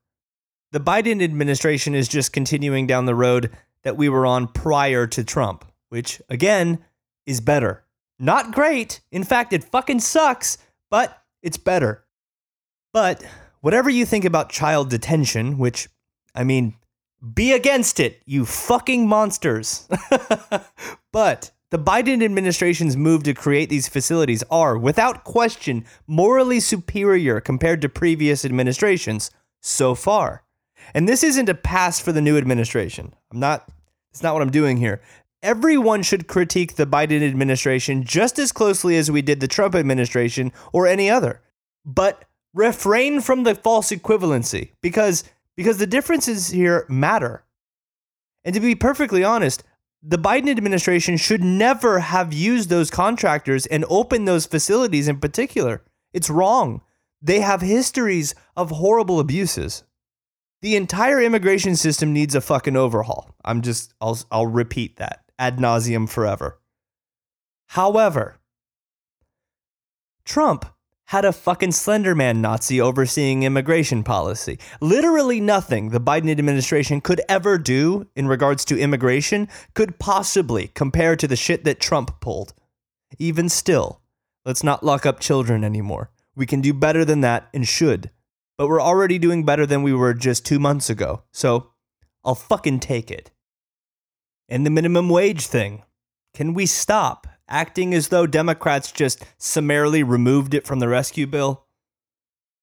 The 0.71 0.79
Biden 0.79 1.23
administration 1.23 1.95
is 1.95 2.07
just 2.07 2.33
continuing 2.33 2.87
down 2.87 3.05
the 3.05 3.15
road 3.15 3.51
that 3.83 3.97
we 3.97 4.09
were 4.09 4.25
on 4.25 4.47
prior 4.47 5.07
to 5.07 5.23
Trump, 5.23 5.65
which 5.89 6.21
again 6.29 6.83
is 7.25 7.39
better. 7.39 7.83
Not 8.19 8.53
great. 8.53 9.01
In 9.11 9.23
fact, 9.23 9.53
it 9.53 9.63
fucking 9.63 9.99
sucks, 9.99 10.57
but 10.89 11.21
it's 11.41 11.57
better. 11.57 12.05
But 12.93 13.23
whatever 13.61 13.89
you 13.89 14.05
think 14.05 14.25
about 14.25 14.49
child 14.49 14.89
detention, 14.89 15.57
which, 15.57 15.89
I 16.33 16.43
mean, 16.43 16.75
be 17.33 17.53
against 17.53 17.99
it, 17.99 18.21
you 18.25 18.45
fucking 18.45 19.07
monsters. 19.07 19.87
but 21.11 21.51
the 21.71 21.79
Biden 21.79 22.23
administration's 22.23 22.95
move 22.95 23.23
to 23.23 23.33
create 23.33 23.69
these 23.69 23.87
facilities 23.87 24.43
are, 24.51 24.77
without 24.77 25.23
question, 25.23 25.85
morally 26.07 26.59
superior 26.59 27.41
compared 27.41 27.81
to 27.81 27.89
previous 27.89 28.45
administrations 28.45 29.31
so 29.61 29.95
far. 29.95 30.43
And 30.93 31.09
this 31.09 31.23
isn't 31.23 31.49
a 31.49 31.55
pass 31.55 31.99
for 31.99 32.11
the 32.11 32.21
new 32.21 32.37
administration. 32.37 33.13
I'm 33.31 33.39
not, 33.39 33.67
it's 34.11 34.21
not 34.21 34.33
what 34.33 34.43
I'm 34.43 34.51
doing 34.51 34.77
here 34.77 35.01
everyone 35.45 36.01
should 36.01 36.27
critique 36.27 36.75
the 36.75 36.87
Biden 36.87 37.21
administration 37.21 38.03
just 38.03 38.39
as 38.39 38.51
closely 38.51 38.97
as 38.97 39.11
we 39.11 39.21
did 39.21 39.39
the 39.39 39.47
Trump 39.47 39.75
administration 39.75 40.51
or 40.73 40.87
any 40.87 41.07
other. 41.07 41.39
But 41.85 42.25
refrain 42.53 43.21
from 43.21 43.43
the 43.43 43.53
false 43.53 43.91
equivalency 43.91 44.71
because 44.81 45.23
because 45.55 45.77
the 45.77 45.87
differences 45.87 46.49
here 46.49 46.85
matter. 46.89 47.43
And 48.43 48.53
to 48.53 48.61
be 48.61 48.75
perfectly 48.75 49.23
honest, 49.23 49.63
the 50.03 50.17
Biden 50.17 50.49
administration 50.49 51.17
should 51.17 51.43
never 51.43 51.99
have 51.99 52.31
used 52.31 52.69
those 52.69 52.91
contractors 52.91 53.65
and 53.65 53.85
opened 53.89 54.27
those 54.27 54.45
facilities 54.45 55.07
in 55.07 55.19
particular. 55.19 55.83
It's 56.13 56.29
wrong. 56.29 56.81
They 57.21 57.39
have 57.39 57.61
histories 57.61 58.35
of 58.55 58.69
horrible 58.69 59.19
abuses. 59.19 59.83
The 60.61 60.75
entire 60.75 61.21
immigration 61.21 61.75
system 61.75 62.13
needs 62.13 62.35
a 62.35 62.41
fucking 62.41 62.75
overhaul. 62.75 63.35
I'm 63.43 63.61
just 63.61 63.93
I'll 63.99 64.17
I'll 64.31 64.47
repeat 64.47 64.97
that 64.97 65.23
ad 65.39 65.57
nauseum 65.57 66.07
forever. 66.07 66.59
However, 67.67 68.37
Trump 70.23 70.65
had 71.05 71.25
a 71.25 71.31
fucking 71.31 71.69
Slenderman 71.69 72.37
Nazi 72.37 72.81
overseeing 72.81 73.43
immigration 73.43 74.03
policy. 74.03 74.59
Literally 74.81 75.39
nothing 75.39 75.89
the 75.89 75.99
Biden 76.01 76.31
administration 76.31 77.01
could 77.01 77.21
ever 77.29 77.57
do 77.57 78.07
in 78.15 78.27
regards 78.27 78.65
to 78.65 78.79
immigration 78.79 79.47
could 79.73 79.99
possibly 79.99 80.67
compare 80.69 81.15
to 81.15 81.27
the 81.27 81.35
shit 81.35 81.63
that 81.63 81.79
Trump 81.79 82.19
pulled. 82.19 82.53
Even 83.19 83.49
still, 83.49 84.01
let's 84.45 84.63
not 84.63 84.83
lock 84.83 85.05
up 85.05 85.19
children 85.19 85.63
anymore. 85.63 86.09
We 86.35 86.45
can 86.45 86.61
do 86.61 86.73
better 86.73 87.05
than 87.05 87.21
that 87.21 87.49
and 87.53 87.67
should. 87.67 88.09
But 88.57 88.67
we're 88.67 88.81
already 88.81 89.19
doing 89.19 89.45
better 89.45 89.65
than 89.65 89.83
we 89.83 89.93
were 89.93 90.13
just 90.13 90.45
two 90.45 90.59
months 90.59 90.89
ago. 90.89 91.23
So 91.31 91.71
I'll 92.23 92.35
fucking 92.35 92.79
take 92.79 93.11
it 93.11 93.31
and 94.47 94.65
the 94.65 94.69
minimum 94.69 95.09
wage 95.09 95.47
thing. 95.47 95.83
Can 96.33 96.53
we 96.53 96.65
stop 96.65 97.27
acting 97.47 97.93
as 97.93 98.09
though 98.09 98.27
Democrats 98.27 98.91
just 98.91 99.23
summarily 99.37 100.03
removed 100.03 100.53
it 100.53 100.65
from 100.65 100.79
the 100.79 100.87
rescue 100.87 101.27
bill? 101.27 101.65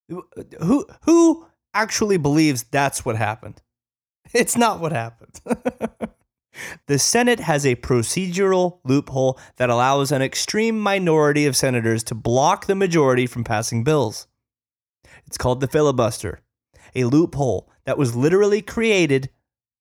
Who 0.09 0.87
who 1.03 1.47
actually 1.74 2.16
believes 2.16 2.64
that's 2.64 3.05
what 3.05 3.16
happened? 3.16 3.62
It's 4.35 4.57
not 4.57 4.80
what 4.80 4.93
happened. 4.93 5.41
the 6.87 6.99
Senate 6.99 7.41
has 7.41 7.66
a 7.66 7.76
procedural 7.76 8.78
loophole 8.85 9.39
that 9.57 9.68
allows 9.68 10.11
an 10.11 10.22
extreme 10.22 10.78
minority 10.78 11.45
of 11.45 11.57
senators 11.57 12.03
to 12.05 12.14
block 12.14 12.66
the 12.66 12.74
majority 12.74 13.26
from 13.26 13.45
passing 13.45 13.85
bills. 13.85 14.26
It's 15.26 15.39
called 15.39 15.61
the 15.61 15.68
filibuster, 15.68 16.41
a 16.95 17.05
loophole 17.05 17.70
that 17.85 17.99
was 17.99 18.16
literally 18.16 18.62
created 18.62 19.30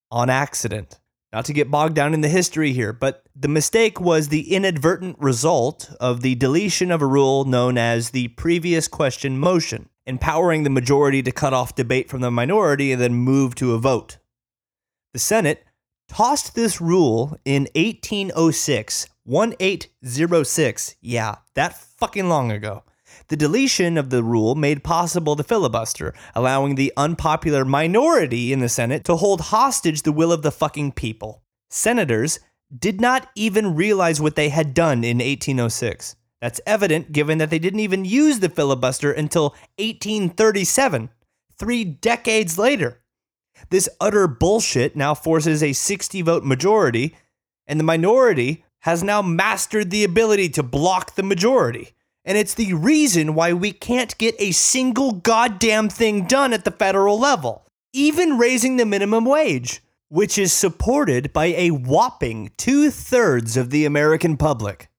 on 0.09 0.29
accident. 0.29 0.99
Not 1.33 1.45
to 1.45 1.53
get 1.53 1.71
bogged 1.71 1.95
down 1.95 2.13
in 2.13 2.19
the 2.21 2.27
history 2.27 2.73
here, 2.73 2.91
but 2.91 3.23
the 3.33 3.47
mistake 3.47 4.01
was 4.01 4.27
the 4.27 4.53
inadvertent 4.53 5.17
result 5.17 5.89
of 5.99 6.21
the 6.21 6.35
deletion 6.35 6.91
of 6.91 7.01
a 7.01 7.07
rule 7.07 7.45
known 7.45 7.77
as 7.77 8.09
the 8.09 8.27
previous 8.29 8.89
question 8.89 9.37
motion, 9.37 9.87
empowering 10.05 10.63
the 10.63 10.69
majority 10.69 11.23
to 11.23 11.31
cut 11.31 11.53
off 11.53 11.73
debate 11.73 12.09
from 12.09 12.19
the 12.19 12.29
minority 12.31 12.91
and 12.91 13.01
then 13.01 13.13
move 13.13 13.55
to 13.55 13.73
a 13.73 13.79
vote. 13.79 14.17
The 15.13 15.19
Senate 15.19 15.63
tossed 16.09 16.53
this 16.53 16.81
rule 16.81 17.37
in 17.45 17.69
1806, 17.75 19.07
1806. 19.23 20.95
Yeah, 20.99 21.35
that 21.55 21.77
fucking 21.77 22.27
long 22.27 22.51
ago. 22.51 22.83
The 23.27 23.37
deletion 23.37 23.97
of 23.97 24.09
the 24.09 24.23
rule 24.23 24.55
made 24.55 24.83
possible 24.83 25.35
the 25.35 25.43
filibuster, 25.43 26.13
allowing 26.35 26.75
the 26.75 26.93
unpopular 26.97 27.65
minority 27.65 28.51
in 28.51 28.59
the 28.59 28.69
Senate 28.69 29.03
to 29.05 29.15
hold 29.15 29.41
hostage 29.41 30.01
the 30.01 30.11
will 30.11 30.31
of 30.31 30.41
the 30.41 30.51
fucking 30.51 30.93
people. 30.93 31.43
Senators 31.69 32.39
did 32.77 33.01
not 33.01 33.29
even 33.35 33.75
realize 33.75 34.21
what 34.21 34.35
they 34.35 34.49
had 34.49 34.73
done 34.73 35.03
in 35.03 35.17
1806. 35.17 36.15
That's 36.41 36.61
evident 36.65 37.11
given 37.11 37.37
that 37.37 37.49
they 37.49 37.59
didn't 37.59 37.81
even 37.81 38.03
use 38.03 38.39
the 38.39 38.49
filibuster 38.49 39.11
until 39.11 39.49
1837, 39.77 41.09
three 41.57 41.83
decades 41.83 42.57
later. 42.57 43.01
This 43.69 43.87
utter 43.99 44.27
bullshit 44.27 44.95
now 44.95 45.13
forces 45.13 45.61
a 45.61 45.73
60 45.73 46.21
vote 46.23 46.43
majority, 46.43 47.15
and 47.67 47.79
the 47.79 47.83
minority 47.83 48.65
has 48.79 49.03
now 49.03 49.21
mastered 49.21 49.91
the 49.91 50.03
ability 50.03 50.49
to 50.49 50.63
block 50.63 51.15
the 51.15 51.23
majority. 51.23 51.91
And 52.23 52.37
it's 52.37 52.53
the 52.53 52.73
reason 52.73 53.33
why 53.33 53.53
we 53.53 53.71
can't 53.71 54.17
get 54.17 54.35
a 54.39 54.51
single 54.51 55.13
goddamn 55.13 55.89
thing 55.89 56.27
done 56.27 56.53
at 56.53 56.65
the 56.65 56.71
federal 56.71 57.19
level, 57.19 57.65
even 57.93 58.37
raising 58.37 58.77
the 58.77 58.85
minimum 58.85 59.25
wage, 59.25 59.81
which 60.09 60.37
is 60.37 60.53
supported 60.53 61.33
by 61.33 61.47
a 61.47 61.71
whopping 61.71 62.51
two 62.57 62.91
thirds 62.91 63.57
of 63.57 63.69
the 63.69 63.85
American 63.85 64.37
public. 64.37 64.89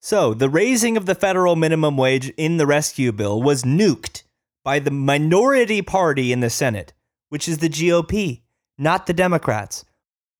So, 0.00 0.34
the 0.34 0.50
raising 0.50 0.96
of 0.96 1.06
the 1.06 1.14
federal 1.14 1.56
minimum 1.56 1.96
wage 1.96 2.28
in 2.36 2.56
the 2.56 2.66
rescue 2.66 3.12
bill 3.12 3.42
was 3.42 3.62
nuked 3.62 4.22
by 4.62 4.78
the 4.78 4.90
minority 4.90 5.82
party 5.82 6.32
in 6.32 6.40
the 6.40 6.50
Senate, 6.50 6.92
which 7.28 7.48
is 7.48 7.58
the 7.58 7.68
GOP, 7.68 8.42
not 8.78 9.06
the 9.06 9.12
Democrats. 9.12 9.84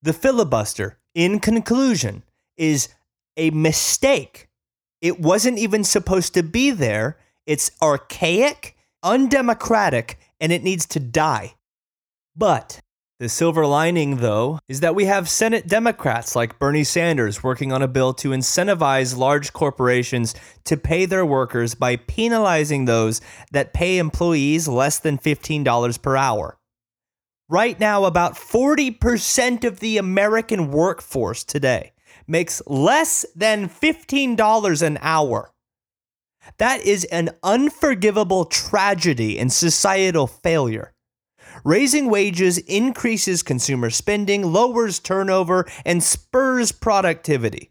The 0.03 0.12
filibuster, 0.12 0.99
in 1.14 1.41
conclusion, 1.41 2.25
is 2.57 2.89
a 3.37 3.51
mistake 3.51 4.49
it 5.05 5.21
wasn't 5.21 5.59
even 5.59 5.85
supposed 5.85 6.33
to 6.33 6.43
be 6.43 6.71
there. 6.71 7.19
It's 7.45 7.71
archaic, 7.83 8.75
undemocratic, 9.03 10.19
and 10.41 10.51
it 10.51 10.65
needs 10.65 10.87
to 10.87 10.99
die. 10.99 11.57
But 12.35 12.81
the 13.21 13.29
silver 13.29 13.67
lining, 13.67 14.17
though, 14.17 14.61
is 14.67 14.81
that 14.81 14.95
we 14.95 15.05
have 15.05 15.29
Senate 15.29 15.67
Democrats 15.67 16.35
like 16.35 16.59
Bernie 16.59 16.85
Sanders 16.85 17.43
working 17.43 17.71
on 17.71 17.83
a 17.83 17.87
bill 17.87 18.15
to 18.15 18.31
incentivize 18.31 19.15
large 19.15 19.53
corporations 19.53 20.35
to 20.65 20.79
pay 20.79 21.05
their 21.05 21.27
workers 21.27 21.75
by 21.75 21.97
penalizing 21.97 22.87
those 22.87 23.21
that 23.53 23.75
pay 23.75 23.99
employees 23.99 24.69
less 24.69 24.99
than 24.99 25.19
$15 25.19 26.01
per 26.01 26.17
hour. 26.17 26.57
Right 27.51 27.79
now, 27.79 28.07
about 28.07 28.37
40% 28.37 29.65
of 29.65 29.81
the 29.81 29.99
American 29.99 30.71
workforce 30.71 31.45
today 31.45 31.93
makes 32.27 32.62
less 32.66 33.25
than 33.35 33.68
$15 33.68 34.83
an 34.83 34.99
hour. 35.01 35.51
That 36.59 36.85
is 36.85 37.05
an 37.05 37.31
unforgivable 37.43 38.45
tragedy 38.45 39.39
and 39.39 39.53
societal 39.53 40.27
failure. 40.27 40.93
Raising 41.64 42.11
wages 42.11 42.59
increases 42.59 43.43
consumer 43.43 43.91
spending, 43.91 44.53
lowers 44.53 44.99
turnover, 44.99 45.66
and 45.85 46.03
spurs 46.03 46.72
productivity. 46.72 47.70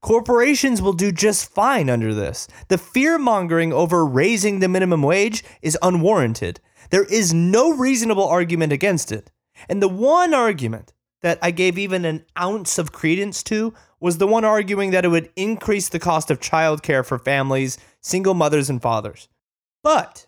Corporations 0.00 0.80
will 0.80 0.92
do 0.92 1.10
just 1.10 1.50
fine 1.50 1.90
under 1.90 2.14
this. 2.14 2.46
The 2.68 2.78
fear 2.78 3.18
mongering 3.18 3.72
over 3.72 4.06
raising 4.06 4.60
the 4.60 4.68
minimum 4.68 5.02
wage 5.02 5.42
is 5.62 5.76
unwarranted. 5.82 6.60
There 6.90 7.04
is 7.04 7.34
no 7.34 7.74
reasonable 7.76 8.26
argument 8.26 8.72
against 8.72 9.10
it. 9.10 9.30
And 9.68 9.82
the 9.82 9.88
one 9.88 10.32
argument 10.32 10.92
that 11.22 11.38
I 11.42 11.50
gave 11.50 11.78
even 11.78 12.04
an 12.04 12.24
ounce 12.38 12.78
of 12.78 12.92
credence 12.92 13.42
to 13.44 13.74
was 14.00 14.18
the 14.18 14.26
one 14.26 14.44
arguing 14.44 14.90
that 14.90 15.04
it 15.04 15.08
would 15.08 15.30
increase 15.36 15.88
the 15.88 15.98
cost 15.98 16.30
of 16.30 16.40
childcare 16.40 17.04
for 17.04 17.18
families, 17.18 17.78
single 18.00 18.34
mothers, 18.34 18.68
and 18.68 18.82
fathers. 18.82 19.28
But 19.82 20.26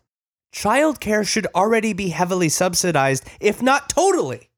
childcare 0.55 1.27
should 1.27 1.47
already 1.55 1.93
be 1.93 2.09
heavily 2.09 2.49
subsidized, 2.49 3.29
if 3.41 3.61
not 3.63 3.89
totally. 3.89 4.51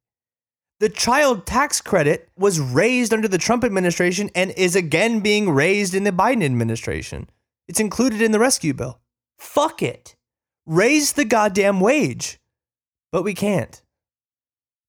The 0.79 0.89
child 0.89 1.45
tax 1.45 1.81
credit 1.81 2.31
was 2.39 2.59
raised 2.59 3.13
under 3.13 3.29
the 3.29 3.37
Trump 3.37 3.65
administration 3.65 4.31
and 4.35 4.51
is 4.53 4.75
again 4.75 5.21
being 5.21 5.51
raised 5.51 5.95
in 5.95 6.05
the 6.05 6.13
Biden 6.13 6.43
administration. 6.43 7.29
It's 7.69 7.81
included 7.81 8.23
in 8.23 8.33
the 8.33 8.39
rescue 8.39 8.73
bill. 8.73 8.99
Fuck 9.39 9.83
it. 9.83 10.17
Raise 10.67 11.13
the 11.13 11.27
goddamn 11.27 11.81
wage. 11.81 12.41
But 13.13 13.25
we 13.25 13.35
can't. 13.35 13.83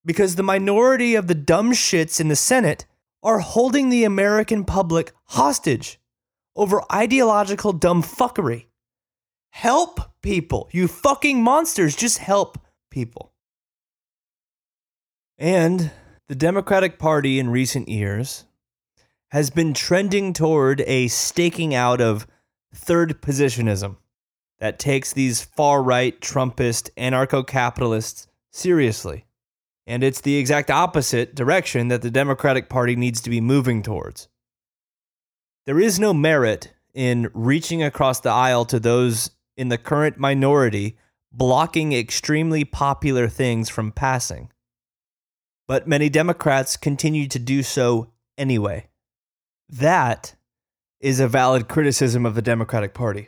Because 0.05 0.35
the 0.35 0.43
minority 0.43 1.15
of 1.15 1.27
the 1.27 1.35
dumb 1.35 1.73
shits 1.73 2.21
in 2.21 2.27
the 2.27 2.35
Senate 2.35 2.85
are 3.23 3.39
holding 3.39 3.89
the 3.89 4.03
American 4.03 4.65
public 4.65 5.11
hostage 5.25 5.99
over 6.55 6.81
ideological 6.91 7.73
dumb 7.73 8.03
fuckery. 8.03 8.65
Help 9.51 9.99
people. 10.21 10.69
You 10.71 10.87
fucking 10.87 11.43
monsters. 11.43 11.95
Just 11.95 12.17
help 12.19 12.57
people. 12.89 13.33
And 15.37 15.91
the 16.27 16.35
Democratic 16.35 16.97
Party 16.97 17.39
in 17.39 17.49
recent 17.49 17.89
years 17.89 18.45
has 19.31 19.49
been 19.49 19.73
trending 19.73 20.33
toward 20.33 20.81
a 20.81 21.07
staking 21.07 21.73
out 21.73 22.01
of 22.01 22.27
third 22.73 23.21
positionism 23.21 23.97
that 24.59 24.77
takes 24.77 25.13
these 25.13 25.41
far 25.41 25.81
right 25.81 26.19
Trumpist 26.21 26.91
anarcho 26.95 27.45
capitalists 27.45 28.27
seriously. 28.51 29.25
And 29.91 30.05
it's 30.05 30.21
the 30.21 30.37
exact 30.37 30.71
opposite 30.71 31.35
direction 31.35 31.89
that 31.89 32.01
the 32.01 32.09
Democratic 32.09 32.69
Party 32.69 32.95
needs 32.95 33.19
to 33.19 33.29
be 33.29 33.41
moving 33.41 33.83
towards. 33.83 34.29
There 35.65 35.81
is 35.81 35.99
no 35.99 36.13
merit 36.13 36.73
in 36.93 37.29
reaching 37.33 37.83
across 37.83 38.21
the 38.21 38.29
aisle 38.29 38.63
to 38.67 38.79
those 38.79 39.31
in 39.57 39.67
the 39.67 39.77
current 39.77 40.17
minority 40.17 40.95
blocking 41.33 41.91
extremely 41.91 42.63
popular 42.63 43.27
things 43.27 43.67
from 43.67 43.91
passing. 43.91 44.49
But 45.67 45.89
many 45.89 46.07
Democrats 46.07 46.77
continue 46.77 47.27
to 47.27 47.37
do 47.37 47.61
so 47.61 48.13
anyway. 48.37 48.87
That 49.67 50.35
is 51.01 51.19
a 51.19 51.27
valid 51.27 51.67
criticism 51.67 52.25
of 52.25 52.35
the 52.35 52.41
Democratic 52.41 52.93
Party. 52.93 53.27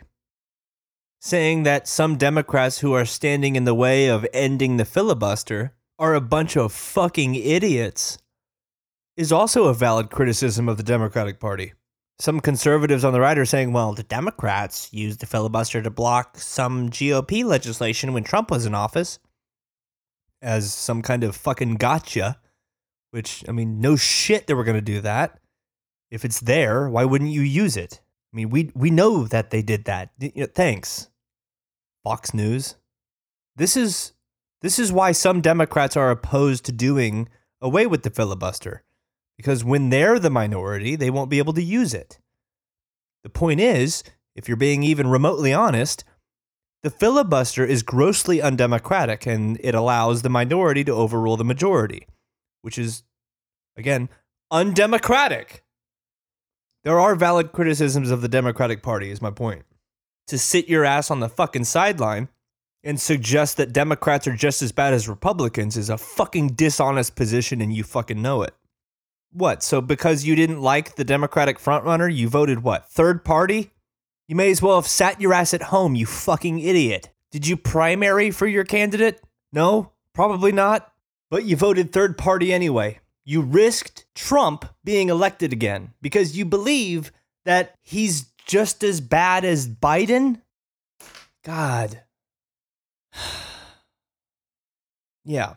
Saying 1.20 1.64
that 1.64 1.86
some 1.86 2.16
Democrats 2.16 2.78
who 2.78 2.94
are 2.94 3.04
standing 3.04 3.54
in 3.54 3.64
the 3.64 3.74
way 3.74 4.06
of 4.06 4.26
ending 4.32 4.78
the 4.78 4.86
filibuster 4.86 5.74
are 5.98 6.14
a 6.14 6.20
bunch 6.20 6.56
of 6.56 6.72
fucking 6.72 7.34
idiots 7.34 8.18
is 9.16 9.30
also 9.30 9.66
a 9.66 9.74
valid 9.74 10.10
criticism 10.10 10.68
of 10.68 10.76
the 10.76 10.82
Democratic 10.82 11.38
Party. 11.38 11.72
Some 12.18 12.40
conservatives 12.40 13.04
on 13.04 13.12
the 13.12 13.20
right 13.20 13.38
are 13.38 13.44
saying, 13.44 13.72
well, 13.72 13.92
the 13.92 14.02
Democrats 14.02 14.92
used 14.92 15.20
the 15.20 15.26
filibuster 15.26 15.82
to 15.82 15.90
block 15.90 16.38
some 16.38 16.90
GOP 16.90 17.44
legislation 17.44 18.12
when 18.12 18.24
Trump 18.24 18.50
was 18.50 18.66
in 18.66 18.74
office 18.74 19.18
as 20.42 20.72
some 20.72 21.02
kind 21.02 21.24
of 21.24 21.34
fucking 21.34 21.74
gotcha, 21.76 22.38
which, 23.10 23.44
I 23.48 23.52
mean, 23.52 23.80
no 23.80 23.96
shit 23.96 24.46
that 24.46 24.56
we're 24.56 24.64
going 24.64 24.76
to 24.76 24.80
do 24.80 25.00
that. 25.00 25.40
If 26.10 26.24
it's 26.24 26.40
there, 26.40 26.88
why 26.88 27.04
wouldn't 27.04 27.30
you 27.30 27.40
use 27.40 27.76
it? 27.76 28.00
I 28.32 28.36
mean, 28.36 28.50
we, 28.50 28.70
we 28.74 28.90
know 28.90 29.26
that 29.26 29.50
they 29.50 29.62
did 29.62 29.84
that. 29.84 30.10
Thanks, 30.54 31.08
Fox 32.02 32.34
News. 32.34 32.76
This 33.56 33.76
is 33.76 34.12
this 34.64 34.78
is 34.78 34.90
why 34.90 35.12
some 35.12 35.42
Democrats 35.42 35.94
are 35.94 36.10
opposed 36.10 36.64
to 36.64 36.72
doing 36.72 37.28
away 37.60 37.86
with 37.86 38.02
the 38.02 38.08
filibuster, 38.08 38.82
because 39.36 39.62
when 39.62 39.90
they're 39.90 40.18
the 40.18 40.30
minority, 40.30 40.96
they 40.96 41.10
won't 41.10 41.28
be 41.28 41.36
able 41.36 41.52
to 41.52 41.62
use 41.62 41.92
it. 41.92 42.18
The 43.24 43.28
point 43.28 43.60
is, 43.60 44.02
if 44.34 44.48
you're 44.48 44.56
being 44.56 44.82
even 44.82 45.06
remotely 45.06 45.52
honest, 45.52 46.04
the 46.82 46.88
filibuster 46.88 47.62
is 47.62 47.82
grossly 47.82 48.40
undemocratic 48.40 49.26
and 49.26 49.60
it 49.62 49.74
allows 49.74 50.22
the 50.22 50.30
minority 50.30 50.82
to 50.84 50.92
overrule 50.92 51.36
the 51.36 51.44
majority, 51.44 52.06
which 52.62 52.78
is, 52.78 53.02
again, 53.76 54.08
undemocratic. 54.50 55.62
There 56.84 56.98
are 56.98 57.14
valid 57.14 57.52
criticisms 57.52 58.10
of 58.10 58.22
the 58.22 58.28
Democratic 58.28 58.82
Party, 58.82 59.10
is 59.10 59.20
my 59.20 59.30
point. 59.30 59.66
To 60.28 60.38
sit 60.38 60.70
your 60.70 60.86
ass 60.86 61.10
on 61.10 61.20
the 61.20 61.28
fucking 61.28 61.64
sideline 61.64 62.30
and 62.84 63.00
suggest 63.00 63.56
that 63.56 63.72
Democrats 63.72 64.28
are 64.28 64.36
just 64.36 64.62
as 64.62 64.70
bad 64.70 64.92
as 64.92 65.08
Republicans 65.08 65.76
is 65.76 65.88
a 65.88 65.98
fucking 65.98 66.48
dishonest 66.48 67.16
position 67.16 67.60
and 67.60 67.72
you 67.72 67.82
fucking 67.82 68.20
know 68.20 68.42
it. 68.42 68.54
What? 69.32 69.62
So 69.62 69.80
because 69.80 70.24
you 70.24 70.36
didn't 70.36 70.60
like 70.60 70.94
the 70.94 71.04
Democratic 71.04 71.58
frontrunner, 71.58 72.14
you 72.14 72.28
voted 72.28 72.62
what? 72.62 72.88
Third 72.90 73.24
party? 73.24 73.70
You 74.28 74.36
may 74.36 74.50
as 74.50 74.62
well 74.62 74.76
have 74.76 74.86
sat 74.86 75.20
your 75.20 75.34
ass 75.34 75.54
at 75.54 75.62
home, 75.62 75.94
you 75.94 76.06
fucking 76.06 76.60
idiot. 76.60 77.08
Did 77.32 77.46
you 77.46 77.56
primary 77.56 78.30
for 78.30 78.46
your 78.46 78.64
candidate? 78.64 79.20
No, 79.52 79.90
probably 80.12 80.52
not. 80.52 80.92
But 81.30 81.44
you 81.44 81.56
voted 81.56 81.90
third 81.90 82.16
party 82.16 82.52
anyway. 82.52 83.00
You 83.24 83.40
risked 83.40 84.06
Trump 84.14 84.66
being 84.84 85.08
elected 85.08 85.52
again 85.52 85.94
because 86.00 86.36
you 86.36 86.44
believe 86.44 87.10
that 87.44 87.74
he's 87.82 88.26
just 88.46 88.84
as 88.84 89.00
bad 89.00 89.44
as 89.44 89.66
Biden? 89.66 90.42
God. 91.42 92.03
yeah. 95.24 95.54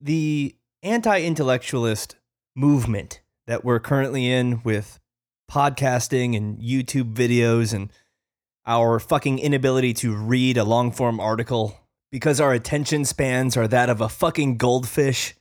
The 0.00 0.56
anti 0.82 1.22
intellectualist 1.22 2.16
movement 2.54 3.20
that 3.46 3.64
we're 3.64 3.80
currently 3.80 4.30
in 4.30 4.60
with 4.64 4.98
podcasting 5.50 6.36
and 6.36 6.58
YouTube 6.58 7.14
videos 7.14 7.72
and 7.72 7.90
our 8.66 8.98
fucking 8.98 9.38
inability 9.38 9.94
to 9.94 10.14
read 10.14 10.56
a 10.56 10.64
long 10.64 10.90
form 10.90 11.20
article 11.20 11.80
because 12.10 12.40
our 12.40 12.52
attention 12.52 13.04
spans 13.04 13.56
are 13.56 13.68
that 13.68 13.88
of 13.88 14.00
a 14.00 14.08
fucking 14.08 14.56
goldfish 14.56 15.34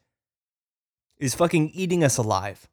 is 1.17 1.33
fucking 1.33 1.71
eating 1.73 2.03
us 2.03 2.17
alive. 2.17 2.67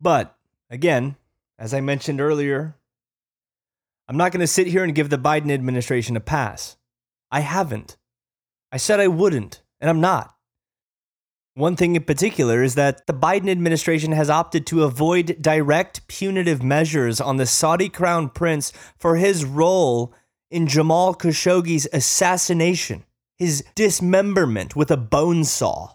But 0.00 0.36
again, 0.70 1.16
as 1.58 1.74
I 1.74 1.80
mentioned 1.80 2.20
earlier, 2.20 2.76
I'm 4.08 4.16
not 4.16 4.32
going 4.32 4.40
to 4.40 4.46
sit 4.46 4.66
here 4.66 4.84
and 4.84 4.94
give 4.94 5.10
the 5.10 5.18
Biden 5.18 5.50
administration 5.50 6.16
a 6.16 6.20
pass. 6.20 6.76
I 7.34 7.40
haven't. 7.40 7.96
I 8.70 8.76
said 8.76 9.00
I 9.00 9.08
wouldn't, 9.08 9.60
and 9.80 9.90
I'm 9.90 10.00
not. 10.00 10.36
One 11.54 11.74
thing 11.74 11.96
in 11.96 12.04
particular 12.04 12.62
is 12.62 12.76
that 12.76 13.08
the 13.08 13.12
Biden 13.12 13.50
administration 13.50 14.12
has 14.12 14.30
opted 14.30 14.64
to 14.68 14.84
avoid 14.84 15.38
direct 15.40 16.06
punitive 16.06 16.62
measures 16.62 17.20
on 17.20 17.36
the 17.36 17.46
Saudi 17.46 17.88
crown 17.88 18.28
prince 18.28 18.72
for 18.96 19.16
his 19.16 19.44
role 19.44 20.14
in 20.48 20.68
Jamal 20.68 21.12
Khashoggi's 21.12 21.88
assassination, 21.92 23.02
his 23.36 23.64
dismemberment 23.74 24.76
with 24.76 24.92
a 24.92 24.96
bone 24.96 25.42
saw. 25.42 25.94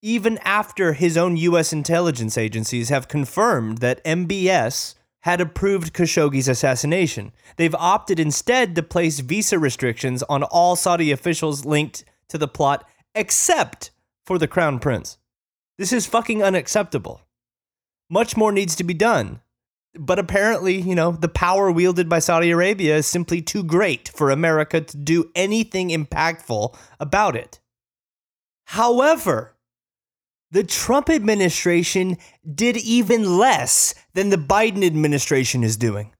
Even 0.00 0.38
after 0.44 0.94
his 0.94 1.18
own 1.18 1.36
US 1.36 1.74
intelligence 1.74 2.38
agencies 2.38 2.88
have 2.88 3.06
confirmed 3.06 3.78
that 3.78 4.02
MBS 4.04 4.94
had 5.24 5.40
approved 5.40 5.94
Khashoggi's 5.94 6.48
assassination. 6.48 7.32
They've 7.56 7.74
opted 7.74 8.20
instead 8.20 8.74
to 8.74 8.82
place 8.82 9.20
visa 9.20 9.58
restrictions 9.58 10.22
on 10.24 10.42
all 10.42 10.76
Saudi 10.76 11.10
officials 11.10 11.64
linked 11.64 12.04
to 12.28 12.36
the 12.36 12.46
plot, 12.46 12.86
except 13.14 13.90
for 14.26 14.38
the 14.38 14.46
Crown 14.46 14.78
Prince. 14.78 15.16
This 15.78 15.94
is 15.94 16.04
fucking 16.04 16.42
unacceptable. 16.42 17.22
Much 18.10 18.36
more 18.36 18.52
needs 18.52 18.76
to 18.76 18.84
be 18.84 18.92
done. 18.92 19.40
But 19.98 20.18
apparently, 20.18 20.78
you 20.78 20.94
know, 20.94 21.12
the 21.12 21.28
power 21.28 21.70
wielded 21.70 22.06
by 22.06 22.18
Saudi 22.18 22.50
Arabia 22.50 22.96
is 22.96 23.06
simply 23.06 23.40
too 23.40 23.64
great 23.64 24.10
for 24.10 24.30
America 24.30 24.82
to 24.82 24.96
do 24.96 25.30
anything 25.34 25.88
impactful 25.88 26.76
about 27.00 27.34
it. 27.34 27.60
However, 28.66 29.53
the 30.54 30.62
Trump 30.62 31.10
administration 31.10 32.16
did 32.54 32.76
even 32.76 33.38
less 33.38 33.92
than 34.14 34.30
the 34.30 34.36
Biden 34.36 34.86
administration 34.86 35.64
is 35.64 35.76
doing. 35.76 36.12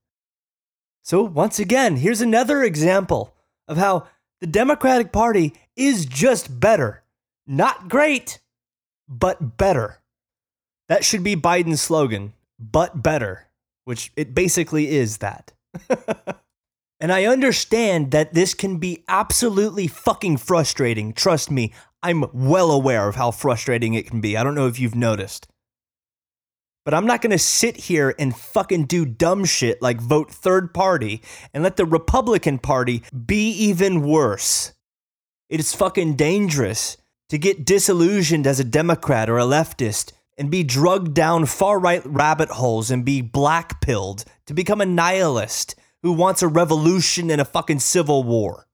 So, 1.03 1.23
once 1.23 1.61
again, 1.61 1.95
here's 1.95 2.21
another 2.21 2.65
example 2.65 3.33
of 3.69 3.77
how 3.77 4.09
the 4.41 4.49
Democratic 4.49 5.13
Party 5.13 5.55
is 5.77 6.05
just 6.05 6.59
better. 6.59 7.05
Not 7.47 7.89
great, 7.89 8.41
but 9.09 9.57
better. 9.57 10.01
That 10.89 11.05
should 11.05 11.23
be 11.23 11.37
Biden's 11.37 11.81
slogan, 11.81 12.33
but 12.59 13.05
better, 13.05 13.47
which 13.85 14.11
it 14.17 14.35
basically 14.35 14.89
is 14.89 15.19
that. 15.19 15.53
and 16.99 17.13
I 17.13 17.27
understand 17.27 18.11
that 18.11 18.35
this 18.35 18.53
can 18.53 18.79
be 18.79 19.05
absolutely 19.07 19.87
fucking 19.87 20.39
frustrating. 20.39 21.13
Trust 21.13 21.53
me, 21.53 21.73
I'm 22.05 22.27
well 22.35 22.71
aware 22.71 23.09
of 23.09 23.17
how 23.17 23.31
frustrating 23.31 23.95
it 23.95 24.07
can 24.07 24.21
be. 24.21 24.37
I 24.37 24.45
don't 24.45 24.55
know 24.55 24.67
if 24.67 24.79
you've 24.79 24.95
noticed. 24.95 25.49
But 26.85 26.93
I'm 26.93 27.07
not 27.07 27.23
going 27.23 27.31
to 27.31 27.39
sit 27.39 27.79
here 27.79 28.15
and 28.19 28.37
fucking 28.37 28.85
do 28.85 29.07
dumb 29.07 29.47
shit 29.47 29.81
like 29.81 30.03
vote 30.03 30.31
third 30.31 30.75
party 30.75 31.23
and 31.55 31.63
let 31.63 31.77
the 31.77 31.87
Republican 31.87 32.59
Party 32.59 33.03
be 33.27 33.49
even 33.53 34.03
worse. 34.03 34.75
It 35.49 35.61
is 35.61 35.75
fucking 35.75 36.17
dangerous 36.17 36.99
to 37.31 37.39
get 37.39 37.65
disillusioned 37.65 38.47
as 38.47 38.61
a 38.61 38.65
Democrat 38.65 39.31
or 39.31 39.39
a 39.39 39.45
leftist 39.45 40.13
and 40.37 40.51
be 40.51 40.63
drugged 40.63 41.15
down 41.15 41.47
far 41.47 41.79
right 41.79 42.03
rabbit 42.05 42.51
holes 42.51 42.91
and 42.91 43.03
be 43.03 43.23
black 43.23 43.81
pilled 43.81 44.27
to 44.45 44.53
become 44.53 44.83
a 44.83 44.87
nihilist 44.87 45.75
who 46.03 46.13
wants 46.13 46.43
a 46.43 46.49
revolution 46.49 47.31
and 47.31 47.41
a 47.41 47.47
fucking 47.47 47.79
civil 47.79 48.25
war. 48.25 48.67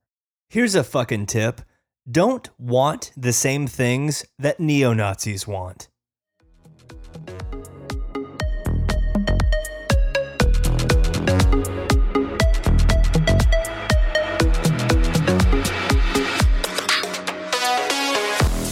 Here's 0.49 0.75
a 0.75 0.83
fucking 0.83 1.27
tip 1.27 1.61
don't 2.09 2.49
want 2.59 3.13
the 3.17 3.33
same 3.33 3.67
things 3.67 4.25
that 4.39 4.61
neo 4.61 4.93
Nazis 4.93 5.47
want. 5.47 5.89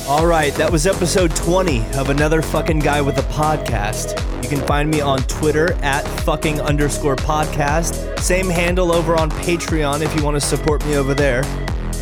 All 0.08 0.26
right, 0.26 0.54
that 0.54 0.72
was 0.72 0.86
episode 0.86 1.36
20 1.36 1.84
of 1.96 2.08
Another 2.08 2.40
Fucking 2.40 2.78
Guy 2.78 3.02
with 3.02 3.18
a 3.18 3.22
Podcast. 3.22 4.16
You 4.42 4.48
can 4.48 4.66
find 4.66 4.90
me 4.90 5.02
on 5.02 5.18
Twitter 5.24 5.74
at 5.82 6.08
fucking 6.22 6.62
underscore 6.62 7.14
podcast. 7.16 8.18
Same 8.18 8.48
handle 8.48 8.90
over 8.90 9.16
on 9.16 9.30
Patreon 9.30 10.00
if 10.00 10.14
you 10.16 10.24
want 10.24 10.34
to 10.34 10.40
support 10.40 10.84
me 10.86 10.96
over 10.96 11.12
there. 11.12 11.42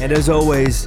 And 0.01 0.13
as 0.13 0.29
always, 0.29 0.87